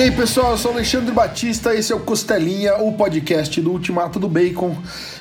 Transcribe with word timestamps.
E 0.00 0.04
aí, 0.04 0.10
pessoal, 0.10 0.52
eu 0.52 0.56
sou 0.56 0.72
Alexandre 0.72 1.12
Batista, 1.12 1.74
esse 1.74 1.92
é 1.92 1.94
o 1.94 2.00
Costelinha, 2.00 2.76
o 2.76 2.90
podcast 2.94 3.60
do 3.60 3.70
Ultimato 3.72 4.18
do 4.18 4.30
Bacon. 4.30 4.74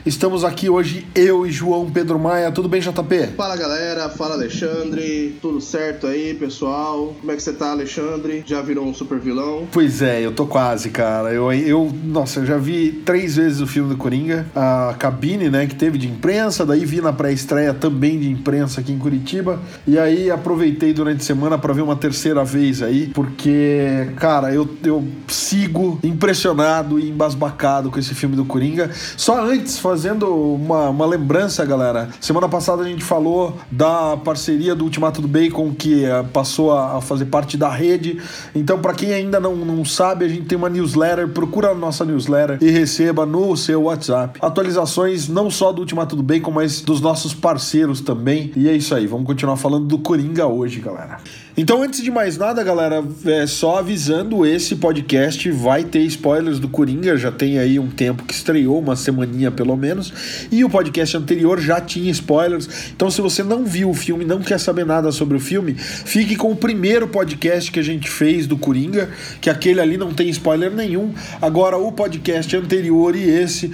Estamos 0.06 0.46
aqui 0.46 0.70
hoje, 0.70 1.06
eu 1.14 1.46
e 1.46 1.52
João 1.52 1.92
Pedro 1.92 2.18
Maia. 2.18 2.50
Tudo 2.54 2.70
bem, 2.70 2.80
JP? 2.80 3.34
Fala 3.36 3.58
galera, 3.58 4.08
fala 4.08 4.36
Alexandre, 4.36 5.38
tudo 5.42 5.60
certo 5.60 6.08
aí, 6.08 6.34
pessoal? 6.34 7.14
Como 7.20 7.30
é 7.30 7.36
que 7.36 7.44
você 7.44 7.52
tá, 7.52 7.72
Alexandre? 7.72 8.42
Já 8.46 8.62
virou 8.62 8.86
um 8.86 8.94
super 8.94 9.20
vilão? 9.20 9.68
Pois 9.70 10.02
é, 10.02 10.26
eu 10.26 10.32
tô 10.32 10.46
quase, 10.46 10.90
cara. 10.90 11.34
Eu, 11.34 11.52
eu, 11.52 11.92
nossa, 12.06 12.40
eu 12.40 12.46
já 12.46 12.58
vi 12.58 12.94
três 13.06 13.36
vezes 13.36 13.60
o 13.60 13.68
filme 13.68 13.90
do 13.90 13.98
Coringa, 13.98 14.46
a 14.56 14.96
cabine, 14.98 15.50
né, 15.50 15.68
que 15.68 15.76
teve 15.76 15.98
de 15.98 16.08
imprensa, 16.08 16.66
daí 16.66 16.86
vi 16.86 17.02
na 17.02 17.12
pré-estreia 17.12 17.74
também 17.74 18.18
de 18.18 18.30
imprensa 18.30 18.80
aqui 18.80 18.94
em 18.94 18.98
Curitiba, 18.98 19.60
e 19.86 20.00
aí 20.00 20.32
aproveitei 20.32 20.94
durante 20.94 21.22
a 21.22 21.26
semana 21.26 21.58
para 21.58 21.74
ver 21.74 21.82
uma 21.82 21.98
terceira 21.98 22.46
vez 22.46 22.82
aí, 22.82 23.08
porque, 23.08 24.08
cara, 24.16 24.54
eu, 24.54 24.68
eu 24.82 25.06
sigo 25.28 26.00
impressionado 26.02 26.98
e 26.98 27.10
embasbacado 27.10 27.92
com 27.92 28.00
esse 28.00 28.16
filme 28.16 28.38
do 28.38 28.46
Coringa. 28.46 28.90
Só 29.18 29.44
antes, 29.44 29.78
fazendo 29.90 30.32
uma, 30.32 30.90
uma 30.90 31.06
lembrança, 31.08 31.66
galera. 31.66 32.10
Semana 32.22 32.48
passada 32.48 32.84
a 32.84 32.86
gente 32.86 33.04
falou 33.04 33.58
da 33.72 34.16
parceria 34.18 34.76
do 34.76 34.84
Ultimato 34.84 35.20
do 35.20 35.28
Bacon, 35.28 35.74
que 35.74 36.04
uh, 36.06 36.24
passou 36.26 36.72
a, 36.72 36.98
a, 36.98 37.02
fazer 37.02 37.26
parte 37.26 37.58
da 37.58 37.70
rede. 37.70 38.22
Então, 38.54 38.78
para 38.78 38.94
quem 38.94 39.12
ainda 39.12 39.40
não, 39.40 39.56
não 39.56 39.84
sabe, 39.84 40.26
a 40.26 40.28
gente 40.28 40.44
tem 40.44 40.56
uma 40.56 40.70
newsletter. 40.70 41.28
Procura 41.30 41.70
a 41.70 41.74
nossa 41.74 42.06
newsletter 42.06 42.60
e 42.62 42.70
receba 42.70 43.26
no 43.26 43.58
seu 43.58 43.82
WhatsApp 43.82 44.38
atualizações 44.44 45.28
não 45.28 45.50
só 45.50 45.72
do 45.72 45.80
Ultimato 45.80 46.16
do 46.16 46.22
Bacon, 46.22 46.52
mas 46.52 46.82
dos 46.82 47.02
nossos 47.02 47.34
parceiros 47.34 48.00
também. 48.00 48.52
E 48.56 48.70
é 48.70 48.74
isso 48.74 48.94
aí, 48.94 49.08
vamos 49.08 49.26
continuar 49.26 49.58
falando 49.58 49.88
do 49.88 49.98
Coringa 49.98 50.46
hoje, 50.46 50.80
galera. 50.80 51.18
Então, 51.62 51.84
antes 51.84 52.02
de 52.02 52.10
mais 52.10 52.38
nada, 52.38 52.64
galera, 52.64 53.04
é 53.26 53.46
só 53.46 53.80
avisando: 53.80 54.46
esse 54.46 54.78
podcast 54.78 55.52
vai 55.52 55.84
ter 55.84 56.00
spoilers 56.04 56.58
do 56.58 56.70
Coringa. 56.70 57.18
Já 57.18 57.34
tem 57.34 57.60
aí 57.60 57.78
um 57.78 57.90
tempo 57.90 58.24
que 58.24 58.34
estreou, 58.34 58.80
uma 58.80 58.96
semaninha 58.96 59.52
pelo 59.52 59.76
menos. 59.76 60.48
E 60.50 60.64
o 60.64 60.70
podcast 60.70 61.18
anterior 61.18 61.60
já 61.60 61.82
tinha 61.82 62.10
spoilers. 62.12 62.94
Então, 62.96 63.12
se 63.12 63.20
você 63.20 63.44
não 63.44 63.66
viu 63.66 63.90
o 63.90 63.94
filme, 63.94 64.24
não 64.24 64.40
quer 64.40 64.58
saber 64.58 64.86
nada 64.86 65.12
sobre 65.12 65.36
o 65.36 65.40
filme, 65.40 65.74
fique 65.76 66.38
com 66.38 66.50
o 66.50 66.56
primeiro 66.56 67.10
podcast 67.10 67.70
que 67.70 67.80
a 67.82 67.84
gente 67.84 68.10
fez 68.10 68.48
do 68.48 68.58
Coringa, 68.58 69.10
que 69.42 69.50
aquele 69.50 69.82
ali 69.82 69.98
não 69.98 70.14
tem 70.14 70.30
spoiler 70.30 70.72
nenhum. 70.72 71.14
Agora, 71.42 71.78
o 71.78 71.92
podcast 71.92 72.56
anterior 72.56 73.18
e 73.18 73.30
esse 73.30 73.70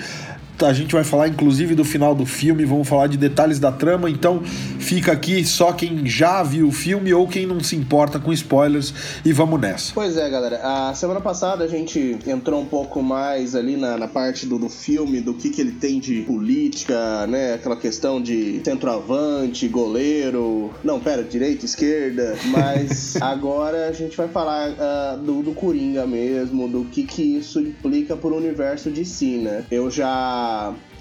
a 0.63 0.73
gente 0.73 0.93
vai 0.93 1.03
falar 1.03 1.27
inclusive 1.27 1.75
do 1.75 1.83
final 1.83 2.15
do 2.15 2.25
filme, 2.25 2.63
vamos 2.65 2.87
falar 2.87 3.07
de 3.07 3.17
detalhes 3.17 3.59
da 3.59 3.71
trama, 3.71 4.09
então 4.09 4.41
fica 4.79 5.11
aqui 5.11 5.43
só 5.43 5.73
quem 5.73 6.05
já 6.05 6.43
viu 6.43 6.67
o 6.67 6.71
filme 6.71 7.13
ou 7.13 7.27
quem 7.27 7.45
não 7.45 7.59
se 7.59 7.75
importa 7.75 8.19
com 8.19 8.31
spoilers 8.31 8.93
e 9.23 9.33
vamos 9.33 9.59
nessa. 9.59 9.91
Pois 9.93 10.17
é, 10.17 10.29
galera. 10.29 10.59
A 10.63 10.93
semana 10.93 11.19
passada 11.19 11.63
a 11.63 11.67
gente 11.67 12.17
entrou 12.27 12.61
um 12.61 12.65
pouco 12.65 13.01
mais 13.01 13.55
ali 13.55 13.75
na, 13.75 13.97
na 13.97 14.07
parte 14.07 14.45
do, 14.45 14.57
do 14.57 14.69
filme, 14.69 15.21
do 15.21 15.33
que, 15.33 15.49
que 15.49 15.61
ele 15.61 15.71
tem 15.71 15.99
de 15.99 16.21
política, 16.21 17.25
né? 17.27 17.55
Aquela 17.55 17.75
questão 17.75 18.21
de 18.21 18.61
centroavante, 18.63 19.67
goleiro. 19.67 20.71
Não, 20.83 20.99
pera, 20.99 21.23
direita, 21.23 21.65
esquerda. 21.65 22.37
Mas 22.45 23.15
agora 23.21 23.87
a 23.87 23.91
gente 23.91 24.15
vai 24.15 24.27
falar 24.27 24.69
uh, 24.69 25.17
do, 25.17 25.41
do 25.41 25.53
Coringa 25.53 26.05
mesmo, 26.05 26.67
do 26.67 26.85
que, 26.85 27.03
que 27.03 27.37
isso 27.37 27.59
implica 27.59 28.15
pro 28.15 28.35
universo 28.35 28.91
de 28.91 29.05
si, 29.05 29.37
né? 29.37 29.65
Eu 29.71 29.89
já 29.89 30.44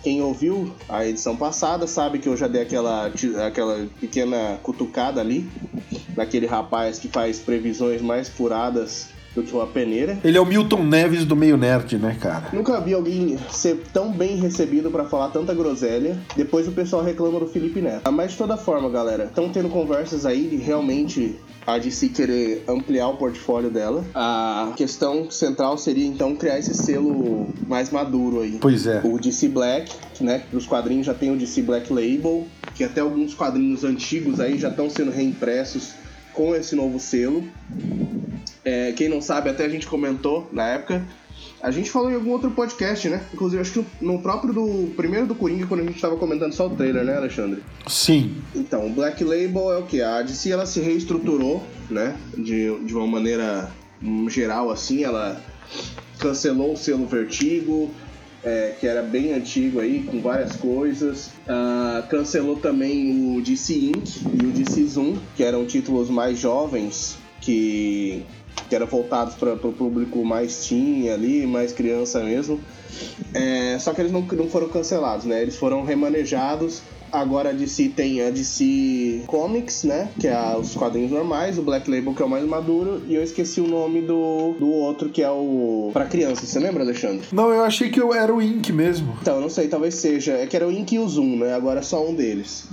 quem 0.03 0.21
ouviu 0.21 0.71
a 0.89 1.07
edição 1.07 1.35
passada 1.35 1.87
sabe 1.87 2.19
que 2.19 2.29
eu 2.29 2.37
já 2.37 2.47
dei 2.47 2.63
aquela, 2.63 3.11
aquela 3.47 3.87
pequena 3.99 4.59
cutucada 4.63 5.21
ali 5.21 5.49
naquele 6.15 6.47
rapaz 6.47 6.99
que 6.99 7.09
faz 7.09 7.39
previsões 7.39 8.03
mais 8.03 8.29
furadas 8.29 9.09
do 9.35 9.43
que 9.43 9.53
uma 9.53 9.67
peneira. 9.67 10.19
Ele 10.23 10.39
é 10.39 10.41
o 10.41 10.47
Milton 10.47 10.85
Neves 10.85 11.25
do 11.25 11.35
meio 11.35 11.57
nerd, 11.57 11.99
né, 11.99 12.17
cara? 12.21 12.49
Nunca 12.53 12.81
vi 12.81 12.95
alguém 12.95 13.37
ser 13.51 13.83
tão 13.93 14.13
bem 14.13 14.37
recebido 14.37 14.91
para 14.91 15.05
falar 15.05 15.31
tanta 15.31 15.53
groselha. 15.53 16.17
Depois 16.37 16.69
o 16.69 16.73
pessoal 16.73 17.03
reclama 17.03 17.41
do 17.41 17.47
Felipe 17.47 17.81
Neto. 17.81 18.11
Mas 18.13 18.33
de 18.33 18.39
toda 18.39 18.57
forma, 18.57 18.89
galera, 18.89 19.25
estão 19.25 19.49
tendo 19.49 19.69
conversas 19.69 20.25
aí 20.25 20.47
de 20.49 20.57
realmente 20.57 21.37
a 21.67 21.79
DC 21.79 22.09
querer 22.11 22.65
ampliar 22.69 23.09
o 23.09 23.17
portfólio 23.17 23.71
dela. 23.71 24.05
A 24.15 24.73
questão 24.77 25.31
central 25.31 25.79
seria 25.79 26.07
então 26.07 26.37
criar 26.37 26.59
esse 26.59 26.75
selo 26.75 27.49
mais 27.67 27.91
maduro 27.91 28.41
aí. 28.41 28.59
Pois 28.61 28.87
é. 28.87 29.01
O 29.05 29.19
DC 29.19 29.49
Black, 29.49 29.93
né? 30.21 30.45
Os 30.53 30.67
quadrinhos 30.67 31.07
já 31.07 31.15
tem 31.15 31.33
o 31.33 31.37
DC 31.37 31.63
Black 31.63 31.93
Label, 31.93 32.47
que 32.75 32.85
até 32.85 33.01
alguns 33.01 33.35
quadrinhos 33.35 33.85
antigos 33.85 34.41
aí 34.41 34.59
já 34.59 34.69
estão 34.69 34.91
sendo 34.91 35.11
reimpressos 35.11 35.93
com 36.33 36.55
esse 36.55 36.75
novo 36.75 36.99
selo. 36.99 37.45
É, 38.65 38.93
quem 38.93 39.09
não 39.09 39.21
sabe, 39.21 39.51
até 39.51 39.65
a 39.65 39.69
gente 39.69 39.87
comentou 39.87 40.49
na 40.53 40.67
época. 40.67 41.03
A 41.65 41.71
gente 41.71 41.91
falou 41.91 42.11
em 42.11 42.15
algum 42.15 42.31
outro 42.31 42.51
podcast, 42.51 43.09
né? 43.09 43.25
Inclusive, 43.33 43.63
acho 43.63 43.73
que 43.73 43.87
no 43.99 44.21
próprio 44.21 44.53
do 44.53 44.93
primeiro 44.95 45.27
do 45.27 45.35
Coringa, 45.35 45.67
quando 45.67 45.81
a 45.81 45.85
gente 45.85 45.97
estava 45.97 46.15
comentando 46.15 46.53
só 46.53 46.67
o 46.67 46.77
trailer, 46.77 47.03
né, 47.05 47.17
Alexandre? 47.17 47.63
Sim. 47.87 48.37
Então, 48.55 48.87
o 48.87 48.91
Black 48.91 49.25
Label 49.25 49.73
é 49.73 49.79
o 49.79 49.85
que? 49.85 50.03
A 50.03 50.21
DC 50.21 50.51
ela 50.51 50.67
se 50.67 50.81
reestruturou, 50.81 51.63
né? 51.89 52.19
De, 52.37 52.85
de 52.85 52.95
uma 52.95 53.07
maneira 53.07 53.71
geral, 54.29 54.71
assim. 54.71 55.05
Ela 55.05 55.41
cancelou 56.19 56.75
o 56.75 56.77
selo 56.77 57.07
Vertigo, 57.07 57.91
é, 58.45 58.75
que 58.79 58.87
era 58.87 59.01
bem 59.01 59.33
antigo 59.33 59.81
aí, 59.81 60.03
com 60.03 60.21
várias 60.21 60.57
coisas. 60.57 61.31
Uh, 61.49 62.07
cancelou 62.11 62.57
também 62.57 63.39
o 63.39 63.41
DC 63.41 63.73
Inc. 63.73 64.21
e 64.35 64.45
o 64.45 64.51
DC 64.51 64.85
Zoom, 64.85 65.17
que 65.35 65.43
eram 65.43 65.65
títulos 65.65 66.11
mais 66.11 66.39
jovens 66.39 67.17
que, 67.45 68.23
que 68.69 68.75
eram 68.75 68.87
voltados 68.87 69.35
para 69.35 69.55
o 69.55 69.73
público 69.73 70.25
mais 70.25 70.67
teen 70.67 71.11
ali, 71.11 71.47
mais 71.47 71.73
criança 71.73 72.23
mesmo. 72.23 72.61
É, 73.33 73.79
só 73.79 73.93
que 73.93 74.01
eles 74.01 74.13
não, 74.13 74.23
não 74.23 74.49
foram 74.49 74.69
cancelados, 74.69 75.25
né? 75.25 75.43
Eles 75.43 75.57
foram 75.57 75.85
remanejados 75.85 76.83
Agora 77.15 77.51
a 77.51 77.53
DC 77.53 77.91
tem 77.91 78.21
a 78.23 78.31
DC 78.31 79.23
Comics, 79.29 79.85
né? 79.85 80.09
Que 80.19 80.27
é 80.27 80.57
os 80.59 80.75
quadrinhos 80.75 81.13
normais, 81.13 81.57
o 81.57 81.63
Black 81.63 81.89
Label, 81.89 82.13
que 82.13 82.21
é 82.21 82.25
o 82.25 82.29
mais 82.29 82.45
maduro, 82.45 83.03
e 83.07 83.15
eu 83.15 83.23
esqueci 83.23 83.61
o 83.61 83.69
nome 83.69 84.01
do, 84.01 84.57
do 84.59 84.69
outro, 84.69 85.09
que 85.09 85.23
é 85.23 85.31
o. 85.31 85.91
para 85.93 86.07
crianças. 86.07 86.49
Você 86.49 86.59
lembra, 86.59 86.83
Alexandre? 86.83 87.25
Não, 87.31 87.51
eu 87.51 87.63
achei 87.63 87.89
que 87.89 88.01
eu 88.01 88.13
era 88.13 88.35
o 88.35 88.43
Ink 88.43 88.73
mesmo. 88.73 89.17
Então, 89.23 89.37
eu 89.37 89.41
não 89.41 89.49
sei, 89.49 89.69
talvez 89.69 89.95
seja. 89.95 90.33
É 90.33 90.47
que 90.47 90.57
era 90.57 90.67
o 90.67 90.73
Ink 90.73 90.93
e 90.93 90.99
o 90.99 91.09
Zoom, 91.09 91.37
né? 91.37 91.55
Agora 91.55 91.79
é 91.79 91.83
só 91.83 92.05
um 92.05 92.13
deles. 92.13 92.67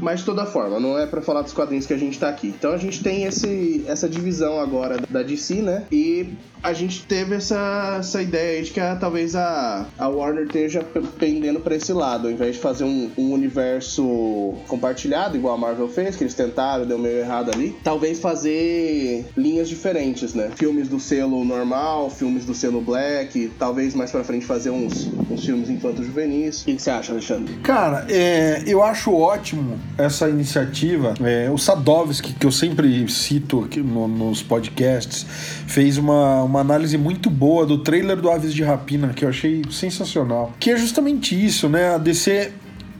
Mas 0.00 0.20
de 0.20 0.26
toda 0.26 0.46
forma, 0.46 0.80
não 0.80 0.98
é 0.98 1.06
para 1.06 1.20
falar 1.20 1.42
dos 1.42 1.52
quadrinhos 1.52 1.86
que 1.86 1.92
a 1.92 1.98
gente 1.98 2.18
tá 2.18 2.28
aqui. 2.28 2.48
Então 2.48 2.72
a 2.72 2.76
gente 2.76 3.02
tem 3.02 3.24
esse, 3.24 3.84
essa 3.86 4.08
divisão 4.08 4.60
agora 4.60 4.96
da 5.08 5.22
DC, 5.22 5.54
né? 5.56 5.84
E 5.90 6.34
a 6.62 6.72
gente 6.72 7.04
teve 7.04 7.34
essa, 7.34 7.96
essa 7.98 8.22
ideia 8.22 8.62
de 8.62 8.70
que 8.70 8.80
a, 8.80 8.94
talvez 8.96 9.34
a, 9.34 9.86
a 9.98 10.08
Warner 10.08 10.44
esteja 10.44 10.84
pendendo 11.18 11.60
para 11.60 11.74
esse 11.74 11.92
lado, 11.92 12.28
ao 12.28 12.32
invés 12.32 12.56
de 12.56 12.60
fazer 12.60 12.84
um, 12.84 13.10
um, 13.16 13.32
universo 13.32 14.54
compartilhado, 14.68 15.36
igual 15.36 15.54
a 15.54 15.58
Marvel 15.58 15.88
fez, 15.88 16.16
que 16.16 16.24
eles 16.24 16.34
tentaram, 16.34 16.86
deu 16.86 16.98
meio 16.98 17.18
errado 17.18 17.50
ali, 17.50 17.76
talvez 17.82 18.20
fazer 18.20 19.26
linhas 19.36 19.68
diferentes, 19.68 20.34
né? 20.34 20.50
Filmes 20.54 20.88
do 20.88 21.00
selo 21.00 21.44
normal, 21.44 22.10
filmes 22.10 22.44
do 22.44 22.54
selo 22.54 22.80
black, 22.80 23.50
talvez 23.58 23.94
mais 23.94 24.10
pra 24.10 24.22
frente 24.22 24.44
fazer 24.44 24.70
uns, 24.70 25.10
uns 25.30 25.44
filmes 25.44 25.70
infanto-juvenis. 25.70 26.62
O 26.62 26.64
que, 26.66 26.76
que, 26.76 26.82
você 26.82 26.90
acha, 26.90 27.12
Alexandre? 27.12 27.54
Cara, 27.62 28.06
é, 28.10 28.62
eu 28.66 28.82
acho 28.82 29.14
ótimo 29.14 29.78
essa 29.96 30.28
iniciativa. 30.28 31.14
É, 31.22 31.50
o 31.50 31.58
Sadovski, 31.58 32.32
que 32.32 32.46
eu 32.46 32.52
sempre 32.52 33.08
cito 33.08 33.64
aqui 33.64 33.80
no, 33.80 34.08
nos 34.08 34.42
podcasts, 34.42 35.26
fez 35.66 35.98
uma 35.98 36.42
uma 36.42 36.60
análise 36.60 36.96
muito 36.96 37.30
boa 37.30 37.66
do 37.66 37.78
trailer 37.78 38.16
do 38.16 38.30
Aves 38.30 38.52
de 38.52 38.62
Rapina, 38.62 39.08
que 39.08 39.24
eu 39.24 39.28
achei 39.28 39.62
sensacional. 39.70 40.52
Que 40.58 40.70
é 40.70 40.76
justamente 40.76 41.34
isso, 41.34 41.68
né? 41.68 41.94
A 41.94 41.98
DC 41.98 42.52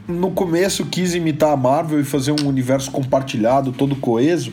no 0.07 0.31
começo 0.31 0.85
quis 0.85 1.13
imitar 1.13 1.51
a 1.51 1.57
Marvel 1.57 1.99
e 1.99 2.03
fazer 2.03 2.31
um 2.31 2.47
universo 2.47 2.91
compartilhado, 2.91 3.71
todo 3.71 3.95
coeso. 3.95 4.51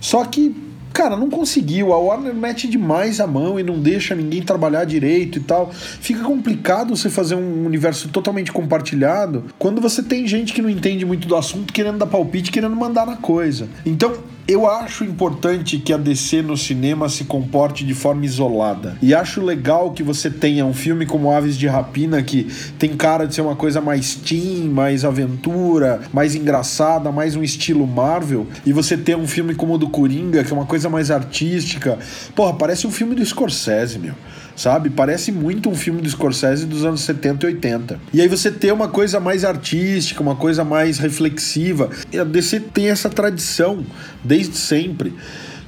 Só 0.00 0.24
que, 0.24 0.54
cara, 0.98 1.16
não 1.16 1.30
conseguiu. 1.30 1.92
A 1.92 1.96
Warner 1.96 2.34
mete 2.34 2.66
demais 2.66 3.20
a 3.20 3.26
mão 3.26 3.60
e 3.60 3.62
não 3.62 3.78
deixa 3.78 4.16
ninguém 4.16 4.42
trabalhar 4.42 4.84
direito 4.84 5.38
e 5.38 5.40
tal. 5.40 5.70
Fica 5.72 6.24
complicado 6.24 6.96
você 6.96 7.08
fazer 7.08 7.36
um 7.36 7.64
universo 7.64 8.08
totalmente 8.08 8.50
compartilhado 8.50 9.44
quando 9.60 9.80
você 9.80 10.02
tem 10.02 10.26
gente 10.26 10.52
que 10.52 10.60
não 10.60 10.68
entende 10.68 11.04
muito 11.04 11.28
do 11.28 11.36
assunto 11.36 11.72
querendo 11.72 11.98
dar 11.98 12.06
palpite, 12.06 12.50
querendo 12.50 12.74
mandar 12.74 13.06
na 13.06 13.14
coisa. 13.14 13.68
Então, 13.86 14.18
eu 14.48 14.66
acho 14.66 15.04
importante 15.04 15.76
que 15.78 15.92
a 15.92 15.98
DC 15.98 16.40
no 16.40 16.56
cinema 16.56 17.06
se 17.10 17.24
comporte 17.24 17.84
de 17.84 17.92
forma 17.92 18.24
isolada. 18.24 18.96
E 19.02 19.14
acho 19.14 19.42
legal 19.42 19.92
que 19.92 20.02
você 20.02 20.30
tenha 20.30 20.64
um 20.64 20.72
filme 20.72 21.04
como 21.04 21.30
Aves 21.30 21.54
de 21.54 21.66
Rapina, 21.66 22.22
que 22.22 22.44
tem 22.78 22.96
cara 22.96 23.26
de 23.26 23.34
ser 23.34 23.42
uma 23.42 23.54
coisa 23.54 23.78
mais 23.82 24.14
teen, 24.14 24.66
mais 24.66 25.04
aventura, 25.04 26.00
mais 26.14 26.34
engraçada, 26.34 27.12
mais 27.12 27.36
um 27.36 27.42
estilo 27.42 27.86
Marvel. 27.86 28.46
E 28.64 28.72
você 28.72 28.96
ter 28.96 29.18
um 29.18 29.26
filme 29.26 29.54
como 29.54 29.74
o 29.74 29.78
do 29.78 29.90
Coringa, 29.90 30.42
que 30.42 30.50
é 30.50 30.56
uma 30.56 30.64
coisa 30.64 30.88
mais 30.88 31.10
artística. 31.10 31.98
Porra, 32.34 32.54
parece 32.54 32.86
um 32.86 32.90
filme 32.90 33.14
do 33.14 33.24
Scorsese, 33.24 33.98
meu 33.98 34.14
sabe? 34.58 34.90
Parece 34.90 35.30
muito 35.30 35.70
um 35.70 35.74
filme 35.74 36.02
do 36.02 36.10
Scorsese 36.10 36.66
dos 36.66 36.84
anos 36.84 37.00
70 37.02 37.46
e 37.46 37.54
80. 37.54 38.00
E 38.12 38.20
aí 38.20 38.28
você 38.28 38.50
ter 38.50 38.72
uma 38.72 38.88
coisa 38.88 39.20
mais 39.20 39.44
artística, 39.44 40.20
uma 40.20 40.34
coisa 40.34 40.64
mais 40.64 40.98
reflexiva. 40.98 41.88
A 42.12 42.24
DC 42.24 42.60
tem 42.60 42.90
essa 42.90 43.08
tradição 43.08 43.86
desde 44.24 44.56
sempre 44.56 45.14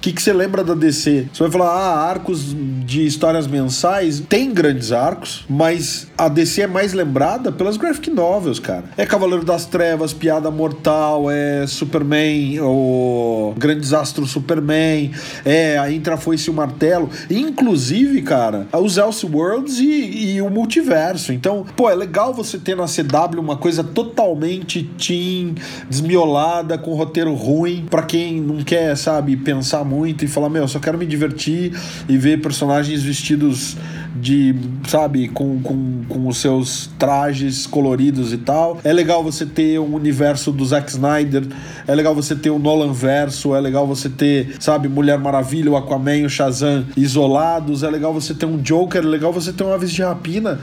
que, 0.01 0.13
que 0.13 0.23
você 0.23 0.33
lembra 0.33 0.65
da 0.65 0.75
DC? 0.75 1.29
Você 1.33 1.43
vai 1.43 1.53
falar, 1.53 1.71
ah, 1.71 2.09
arcos 2.09 2.55
de 2.85 3.05
histórias 3.05 3.47
mensais. 3.47 4.21
Tem 4.29 4.53
grandes 4.53 4.93
arcos, 4.93 5.45
mas 5.49 6.09
a 6.17 6.29
DC 6.29 6.63
é 6.63 6.67
mais 6.67 6.93
lembrada 6.93 7.53
pelas 7.53 7.77
graphic 7.77 8.11
novels, 8.11 8.59
cara. 8.59 8.85
É 8.97 9.05
Cavaleiro 9.05 9.45
das 9.45 9.67
Trevas, 9.67 10.13
Piada 10.13 10.51
Mortal, 10.51 11.31
é 11.31 11.67
Superman, 11.67 12.61
o 12.61 13.55
Grande 13.59 13.81
Desastro 13.81 14.27
Superman, 14.27 15.11
é 15.45 15.79
a 15.79 15.93
Intra 15.93 16.17
Foi-se 16.17 16.51
o 16.51 16.55
Martelo. 16.55 17.11
Inclusive, 17.29 18.23
cara, 18.23 18.67
os 18.73 18.97
Elseworlds 18.97 19.79
e, 19.79 20.35
e 20.35 20.43
o 20.43 20.49
multiverso. 20.49 21.33
Então, 21.33 21.65
pô, 21.77 21.91
é 21.91 21.95
legal 21.95 22.33
você 22.33 22.59
ter 22.59 22.75
na 22.75 22.87
CW 22.87 23.39
uma 23.39 23.57
coisa 23.57 23.85
totalmente 23.85 24.83
teen, 24.99 25.55
desmiolada, 25.89 26.79
com 26.79 26.95
roteiro 26.95 27.35
ruim, 27.35 27.87
para 27.91 28.03
quem 28.03 28.41
não 28.41 28.63
quer, 28.63 28.97
sabe, 28.97 29.37
pensar 29.37 29.85
muito 29.91 30.25
e 30.25 30.29
falar, 30.29 30.49
meu, 30.49 30.69
só 30.69 30.79
quero 30.79 30.97
me 30.97 31.05
divertir 31.05 31.73
e 32.09 32.17
ver 32.17 32.41
personagens 32.41 33.03
vestidos 33.03 33.77
de, 34.15 34.55
sabe, 34.87 35.29
com, 35.29 35.61
com, 35.61 36.03
com 36.09 36.29
os 36.29 36.39
seus 36.39 36.89
trajes 36.99 37.67
coloridos 37.67 38.33
e 38.33 38.39
tal. 38.39 38.79
É 38.85 38.93
legal 38.93 39.25
você 39.25 39.45
ter 39.45 39.81
um 39.81 39.95
universo 39.95 40.53
do 40.53 40.65
Zack 40.65 40.91
Snyder, 40.91 41.45
é 41.87 41.95
legal 41.95 42.15
você 42.15 42.37
ter 42.37 42.51
o 42.51 42.59
Nolan 42.59 42.93
verso, 42.93 43.55
é 43.55 43.61
legal 43.61 43.87
você 43.87 44.09
ter, 44.09 44.55
sabe, 44.61 44.89
Mulher 44.89 45.19
Maravilha, 45.19 45.71
o 45.71 45.77
Aquaman, 45.77 46.25
o 46.25 46.31
Shazam 46.31 46.85
isolados, 46.97 47.83
é 47.83 47.91
legal 47.91 48.13
você 48.13 48.33
ter 48.33 48.47
um 48.47 48.59
Joker, 48.59 49.03
é 49.03 49.07
legal 49.07 49.33
você 49.33 49.53
ter 49.53 49.65
um 49.65 49.73
Aves 49.73 49.91
de 49.91 50.03
Rapina. 50.03 50.61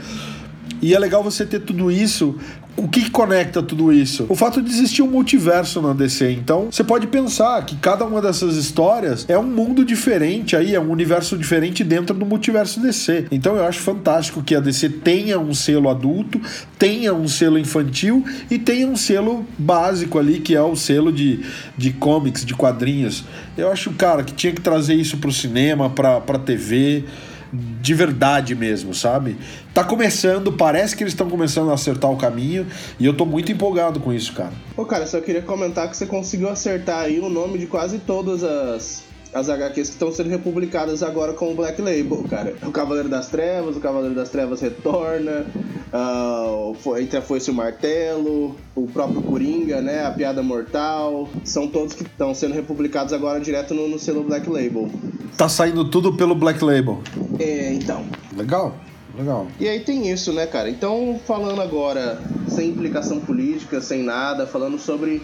E 0.80 0.94
é 0.94 0.98
legal 0.98 1.22
você 1.22 1.44
ter 1.44 1.60
tudo 1.60 1.90
isso 1.90 2.36
o 2.78 2.86
que, 2.86 3.02
que, 3.02 3.10
conecta 3.10 3.60
tudo 3.60 3.92
isso? 3.92 4.24
O 4.28 4.36
fato 4.36 4.62
de 4.62 4.70
existir 4.70 5.02
um 5.02 5.08
multiverso 5.08 5.82
na 5.82 5.92
DC. 5.92 6.30
Então, 6.30 6.68
você 6.70 6.84
pode 6.84 7.08
pensar 7.08 7.60
que 7.66 7.74
cada 7.76 8.04
uma 8.04 8.22
dessas 8.22 8.54
histórias 8.54 9.26
é 9.28 9.36
um 9.36 9.42
mundo 9.42 9.84
diferente 9.84 10.54
aí, 10.54 10.76
é 10.76 10.80
um 10.80 10.90
universo 10.90 11.36
diferente 11.36 11.82
dentro 11.82 12.14
do 12.14 12.24
multiverso 12.24 12.78
DC. 12.78 13.26
Então, 13.32 13.56
eu 13.56 13.64
acho 13.64 13.80
fantástico 13.80 14.44
que 14.44 14.54
a 14.54 14.60
DC 14.60 14.90
tenha 14.90 15.40
um 15.40 15.52
selo 15.52 15.88
adulto, 15.88 16.40
tenha 16.78 17.12
um 17.12 17.26
selo 17.26 17.58
infantil 17.58 18.24
e 18.48 18.60
tenha 18.60 18.86
um 18.86 18.96
selo 18.96 19.44
básico 19.58 20.16
ali, 20.16 20.38
que 20.38 20.54
é 20.54 20.62
o 20.62 20.76
selo 20.76 21.12
de, 21.12 21.44
de 21.76 21.92
comics, 21.92 22.44
de 22.44 22.54
quadrinhos. 22.54 23.24
Eu 23.56 23.72
acho, 23.72 23.90
cara, 23.94 24.22
que 24.22 24.32
tinha 24.32 24.52
que 24.52 24.60
trazer 24.60 24.94
isso 24.94 25.16
pro 25.16 25.32
cinema, 25.32 25.90
pra, 25.90 26.20
pra 26.20 26.38
TV 26.38 27.04
de 27.52 27.94
verdade 27.94 28.54
mesmo, 28.54 28.94
sabe? 28.94 29.36
Tá 29.72 29.82
começando, 29.82 30.52
parece 30.52 30.96
que 30.96 31.02
eles 31.02 31.12
estão 31.12 31.28
começando 31.28 31.70
a 31.70 31.74
acertar 31.74 32.10
o 32.10 32.16
caminho 32.16 32.66
e 32.98 33.06
eu 33.06 33.14
tô 33.14 33.24
muito 33.24 33.50
empolgado 33.50 34.00
com 34.00 34.12
isso, 34.12 34.32
cara. 34.34 34.52
Pô, 34.74 34.84
cara, 34.84 35.06
só 35.06 35.20
queria 35.20 35.42
comentar 35.42 35.88
que 35.88 35.96
você 35.96 36.06
conseguiu 36.06 36.48
acertar 36.48 37.00
aí 37.00 37.20
o 37.20 37.28
nome 37.28 37.58
de 37.58 37.66
quase 37.66 37.98
todas 37.98 38.44
as 38.44 39.07
as 39.32 39.48
HQs 39.48 39.88
que 39.88 39.94
estão 39.94 40.10
sendo 40.10 40.30
republicadas 40.30 41.02
agora 41.02 41.32
com 41.32 41.52
o 41.52 41.54
Black 41.54 41.80
Label, 41.80 42.24
cara. 42.28 42.54
O 42.62 42.70
Cavaleiro 42.70 43.08
das 43.08 43.28
Trevas, 43.28 43.76
o 43.76 43.80
Cavaleiro 43.80 44.14
das 44.14 44.30
Trevas 44.30 44.60
retorna, 44.60 45.46
uh, 45.92 46.74
foi, 46.74 47.02
entre 47.02 47.18
a 47.18 47.22
Foice 47.22 47.50
e 47.50 47.52
o 47.52 47.56
Martelo, 47.56 48.56
o 48.74 48.86
próprio 48.86 49.22
Coringa, 49.22 49.80
né, 49.80 50.04
a 50.06 50.10
Piada 50.10 50.42
Mortal, 50.42 51.28
são 51.44 51.68
todos 51.68 51.94
que 51.94 52.02
estão 52.02 52.34
sendo 52.34 52.54
republicados 52.54 53.12
agora 53.12 53.38
direto 53.40 53.74
no, 53.74 53.88
no 53.88 53.98
selo 53.98 54.22
Black 54.22 54.48
Label. 54.48 54.88
Tá 55.36 55.48
saindo 55.48 55.84
tudo 55.84 56.14
pelo 56.14 56.34
Black 56.34 56.64
Label. 56.64 57.00
É, 57.38 57.72
então. 57.72 58.04
Legal. 58.36 58.74
Legal. 59.16 59.48
E 59.58 59.68
aí 59.68 59.80
tem 59.80 60.08
isso, 60.08 60.32
né, 60.32 60.46
cara? 60.46 60.70
Então, 60.70 61.20
falando 61.26 61.60
agora 61.60 62.20
sem 62.48 62.70
implicação 62.70 63.18
política, 63.18 63.80
sem 63.80 64.02
nada, 64.02 64.46
falando 64.46 64.78
sobre 64.78 65.22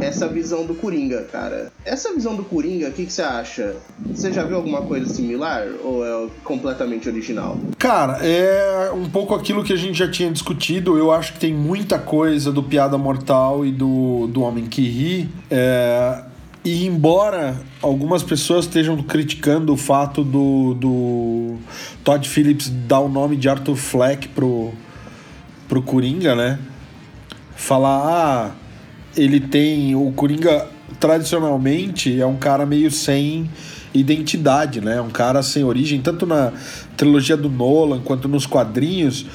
essa 0.00 0.28
visão 0.28 0.64
do 0.64 0.74
Coringa, 0.74 1.22
cara. 1.30 1.72
Essa 1.84 2.12
visão 2.12 2.36
do 2.36 2.44
Coringa, 2.44 2.88
o 2.88 2.92
que, 2.92 3.10
você 3.10 3.22
acha? 3.22 3.76
Você 4.06 4.32
já 4.32 4.44
viu 4.44 4.56
alguma 4.56 4.82
coisa 4.82 5.06
similar 5.12 5.66
ou 5.82 6.04
é 6.04 6.28
completamente 6.44 7.08
original? 7.08 7.58
Cara, 7.78 8.18
é 8.22 8.90
um 8.92 9.08
pouco 9.08 9.34
aquilo 9.34 9.64
que 9.64 9.72
a 9.72 9.76
gente 9.76 9.98
já 9.98 10.10
tinha 10.10 10.30
discutido. 10.30 10.98
Eu 10.98 11.10
acho 11.10 11.34
que 11.34 11.40
tem 11.40 11.52
muita 11.52 11.98
coisa 11.98 12.52
do 12.52 12.62
Piada 12.62 12.96
Mortal 12.96 13.64
e 13.64 13.72
do, 13.72 14.26
do 14.28 14.42
Homem 14.42 14.66
que 14.66 14.82
Ri. 14.82 15.28
É, 15.50 16.22
e 16.64 16.86
embora 16.86 17.56
algumas 17.80 18.22
pessoas 18.22 18.64
estejam 18.66 19.02
criticando 19.02 19.72
o 19.72 19.76
fato 19.76 20.22
do, 20.22 20.74
do 20.74 21.56
Todd 22.04 22.28
Phillips 22.28 22.68
dar 22.68 23.00
o 23.00 23.08
nome 23.08 23.36
de 23.36 23.48
Arthur 23.48 23.76
Fleck 23.76 24.28
pro, 24.28 24.72
pro 25.68 25.82
Coringa, 25.82 26.34
né? 26.34 26.58
Falar, 27.56 28.02
ah, 28.04 28.50
ele 29.16 29.40
tem. 29.40 29.94
O 29.94 30.12
Coringa 30.12 30.66
tradicionalmente 30.98 32.20
é 32.20 32.26
um 32.26 32.36
cara 32.36 32.64
meio 32.66 32.90
sem 32.90 33.48
identidade, 33.94 34.80
né? 34.80 35.00
Um 35.00 35.10
cara 35.10 35.42
sem 35.42 35.64
origem, 35.64 36.00
tanto 36.00 36.26
na 36.26 36.52
trilogia 36.96 37.36
do 37.36 37.48
Nolan 37.48 38.00
quanto 38.00 38.28
nos 38.28 38.46
quadrinhos. 38.46 39.26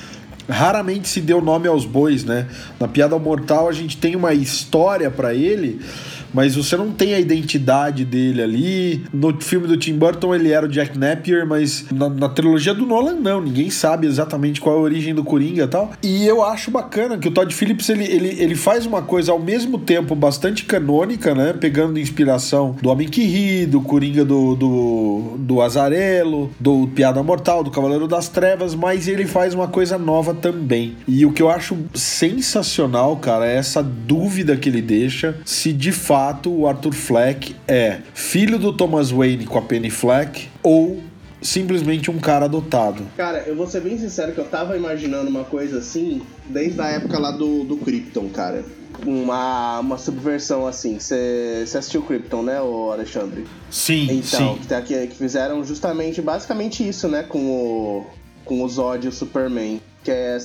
Raramente 0.48 1.08
se 1.08 1.22
deu 1.22 1.42
nome 1.42 1.68
aos 1.68 1.86
bois, 1.86 2.24
né? 2.24 2.48
Na 2.80 2.88
Piada 2.88 3.18
Mortal 3.18 3.70
a 3.70 3.72
gente 3.72 3.98
tem 3.98 4.16
uma 4.16 4.34
história 4.34 5.10
para 5.10 5.34
ele, 5.34 5.80
mas 6.34 6.56
você 6.56 6.76
não 6.76 6.92
tem 6.92 7.14
a 7.14 7.20
identidade 7.20 8.04
dele 8.04 8.42
ali. 8.42 9.04
No 9.14 9.40
filme 9.40 9.68
do 9.68 9.78
Tim 9.78 9.98
Burton 9.98 10.34
ele 10.34 10.52
era 10.52 10.66
o 10.66 10.70
Jack 10.70 10.98
Napier, 10.98 11.46
mas 11.46 11.86
na, 11.92 12.10
na 12.10 12.30
trilogia 12.30 12.74
do 12.74 12.86
Nolan 12.86 13.16
não, 13.16 13.42
ninguém 13.42 13.70
sabe 13.70 14.08
exatamente 14.08 14.60
qual 14.60 14.76
é 14.76 14.80
a 14.80 14.82
origem 14.82 15.14
do 15.14 15.24
Coringa 15.24 15.64
e 15.64 15.68
tal. 15.68 15.92
E 16.02 16.26
eu 16.26 16.44
acho 16.44 16.72
bacana 16.72 17.18
que 17.18 17.28
o 17.28 17.32
Todd 17.32 17.54
Phillips 17.54 17.90
ele, 17.90 18.06
ele, 18.06 18.42
ele 18.42 18.56
faz 18.56 18.86
uma 18.86 19.02
coisa 19.02 19.32
ao 19.32 19.40
mesmo 19.40 19.78
tempo 19.78 20.16
bastante 20.16 20.66
canônica, 20.66 21.36
né? 21.36 21.54
Pegando 21.54 22.00
inspiração 22.00 22.76
do 22.82 22.90
Homem 22.90 23.08
que 23.08 23.24
Ri, 23.24 23.66
do 23.66 23.82
Coringa 23.82 24.26
do, 24.26 24.56
do, 24.56 25.36
do 25.38 25.62
Azarelo, 25.62 26.52
do 26.60 26.88
Piada 26.96 27.22
Mortal, 27.22 27.64
do 27.64 27.72
Cavaleiro 27.72 28.08
das 28.08 28.28
Trevas, 28.28 28.74
mas 28.74 29.08
ele 29.08 29.26
faz 29.26 29.54
uma 29.54 29.68
coisa 29.68 29.98
nova 29.98 30.34
também. 30.34 30.96
E 31.08 31.26
o 31.26 31.32
que 31.32 31.42
eu 31.42 31.50
acho 31.50 31.78
sensacional, 31.94 33.18
cara, 33.18 33.46
é 33.46 33.56
essa 33.56 33.84
dúvida 33.84 34.56
que 34.56 34.70
ele 34.70 34.82
deixa 34.82 35.36
se 35.46 35.72
de 35.72 35.92
fato 35.92 36.23
fato 36.24 36.50
o 36.50 36.66
Arthur 36.66 36.94
Fleck 36.94 37.54
é 37.68 38.00
filho 38.14 38.58
do 38.58 38.72
Thomas 38.72 39.12
Wayne 39.12 39.46
com 39.46 39.58
a 39.58 39.62
Penny 39.62 39.90
Fleck 39.90 40.48
ou 40.62 41.04
simplesmente 41.42 42.10
um 42.10 42.18
cara 42.18 42.46
adotado. 42.46 43.06
Cara, 43.18 43.40
eu 43.40 43.54
vou 43.58 43.68
ser 43.68 43.82
bem 43.82 43.98
sincero 43.98 44.32
que 44.32 44.38
eu 44.38 44.46
tava 44.46 44.78
imaginando 44.78 45.30
uma 45.30 45.44
coisa 45.44 45.80
assim 45.80 46.22
desde 46.46 46.80
a 46.80 46.88
época 46.88 47.20
lá 47.20 47.32
do, 47.32 47.66
do 47.66 47.76
Krypton, 47.76 48.30
cara. 48.30 48.64
Uma, 49.06 49.80
uma 49.80 49.98
subversão 49.98 50.66
assim. 50.66 50.98
Você 50.98 51.66
assistiu 51.66 52.02
Krypton, 52.04 52.44
né, 52.44 52.62
o 52.62 52.90
Alexandre? 52.90 53.46
Sim, 53.70 54.08
então, 54.10 54.54
sim. 54.54 54.62
Que, 54.62 54.68
tá 54.68 54.82
que, 54.82 55.08
que 55.08 55.18
fizeram 55.18 55.62
justamente, 55.66 56.22
basicamente 56.22 56.88
isso, 56.88 57.10
né, 57.10 57.24
com 57.24 57.40
o, 57.40 58.08
com 58.46 58.64
o 58.64 58.70
Zod 58.70 59.06
e 59.06 59.10
o 59.10 59.12
Superman 59.12 59.82
que 60.04 60.12
é. 60.12 60.38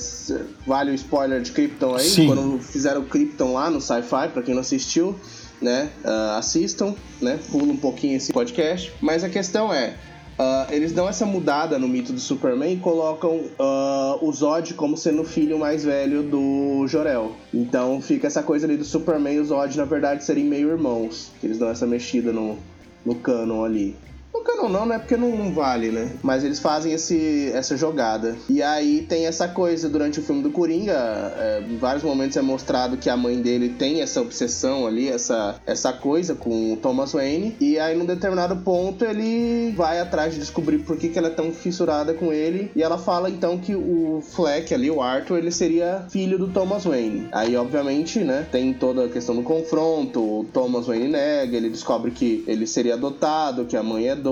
Vale 0.65 0.91
o 0.91 0.93
spoiler 0.93 1.41
de 1.41 1.51
Krypton 1.51 1.95
aí? 1.95 2.05
Sim. 2.05 2.27
Quando 2.27 2.59
fizeram 2.59 3.01
o 3.01 3.05
Krypton 3.05 3.53
lá 3.53 3.69
no 3.69 3.81
Sci-Fi, 3.81 4.29
pra 4.29 4.41
quem 4.41 4.53
não 4.53 4.61
assistiu 4.61 5.19
né? 5.61 5.89
Uh, 6.03 6.37
assistam, 6.37 6.95
né? 7.21 7.39
Pula 7.51 7.71
um 7.71 7.77
pouquinho 7.77 8.17
esse 8.17 8.31
podcast. 8.31 8.91
Mas 9.01 9.23
a 9.23 9.29
questão 9.29 9.73
é, 9.73 9.95
Uh, 10.39 10.71
eles 10.73 10.93
dão 10.93 11.05
essa 11.05 11.25
mudada 11.25 11.77
no 11.77 11.85
mito 11.85 12.13
do 12.13 12.19
Superman 12.21 12.71
e 12.71 12.77
colocam 12.77 13.41
uh, 13.59 14.25
o 14.25 14.31
Zod 14.31 14.73
como 14.73 14.95
sendo 14.95 15.23
o 15.23 15.25
filho 15.25 15.59
mais 15.59 15.83
velho 15.83 16.23
do 16.23 16.87
Jor-El. 16.87 17.33
Então 17.53 17.99
fica 17.99 18.27
essa 18.27 18.41
coisa 18.41 18.65
ali 18.65 18.77
do 18.77 18.85
Superman 18.85 19.33
e 19.35 19.39
o 19.41 19.43
Zod, 19.45 19.77
na 19.77 19.83
verdade, 19.83 20.23
serem 20.23 20.45
meio 20.45 20.69
irmãos. 20.69 21.29
Eles 21.43 21.57
dão 21.57 21.69
essa 21.69 21.85
mexida 21.85 22.31
no, 22.31 22.57
no 23.05 23.15
canon 23.15 23.65
ali. 23.65 23.97
No 24.39 24.45
canon 24.45 24.69
não, 24.69 24.85
né? 24.85 24.97
Porque 24.97 25.17
não, 25.17 25.35
não, 25.35 25.51
vale, 25.51 25.89
né? 25.89 26.13
Mas 26.23 26.45
eles 26.45 26.59
fazem 26.59 26.93
esse, 26.93 27.51
essa 27.53 27.75
jogada. 27.75 28.37
E 28.47 28.63
aí 28.63 29.01
tem 29.01 29.25
essa 29.25 29.49
coisa 29.49 29.89
durante 29.89 30.19
o 30.19 30.23
filme 30.23 30.41
do 30.41 30.49
Coringa. 30.49 30.93
É, 30.93 31.61
em 31.67 31.75
vários 31.75 32.03
momentos 32.03 32.37
é 32.37 32.41
mostrado 32.41 32.95
que 32.95 33.09
a 33.09 33.17
mãe 33.17 33.41
dele 33.41 33.69
tem 33.77 34.01
essa 34.01 34.21
obsessão 34.21 34.87
ali, 34.87 35.09
essa, 35.09 35.59
essa 35.65 35.91
coisa 35.91 36.35
com 36.35 36.71
o 36.73 36.77
Thomas 36.77 37.11
Wayne. 37.11 37.57
E 37.59 37.77
aí, 37.77 37.97
num 37.97 38.05
determinado 38.05 38.55
ponto, 38.57 39.03
ele 39.03 39.73
vai 39.75 39.99
atrás 39.99 40.33
de 40.33 40.39
descobrir 40.39 40.79
por 40.79 40.95
que, 40.95 41.09
que 41.09 41.19
ela 41.19 41.27
é 41.27 41.31
tão 41.31 41.51
fissurada 41.51 42.13
com 42.13 42.31
ele. 42.31 42.71
E 42.73 42.81
ela 42.81 42.97
fala 42.97 43.29
então 43.29 43.57
que 43.57 43.75
o 43.75 44.23
Fleck 44.25 44.73
ali, 44.73 44.89
o 44.89 45.01
Arthur, 45.01 45.39
ele 45.39 45.51
seria 45.51 46.05
filho 46.09 46.37
do 46.37 46.47
Thomas 46.47 46.85
Wayne. 46.85 47.27
Aí, 47.33 47.57
obviamente, 47.57 48.19
né? 48.19 48.47
Tem 48.49 48.73
toda 48.73 49.05
a 49.05 49.09
questão 49.09 49.35
do 49.35 49.43
confronto. 49.43 50.21
O 50.21 50.45
Thomas 50.45 50.87
Wayne 50.87 51.09
nega, 51.09 51.57
ele 51.57 51.69
descobre 51.69 52.11
que 52.11 52.41
ele 52.47 52.65
seria 52.65 52.93
adotado, 52.93 53.65
que 53.65 53.75
a 53.75 53.83
mãe 53.83 54.07
é 54.07 54.15
doida, 54.15 54.28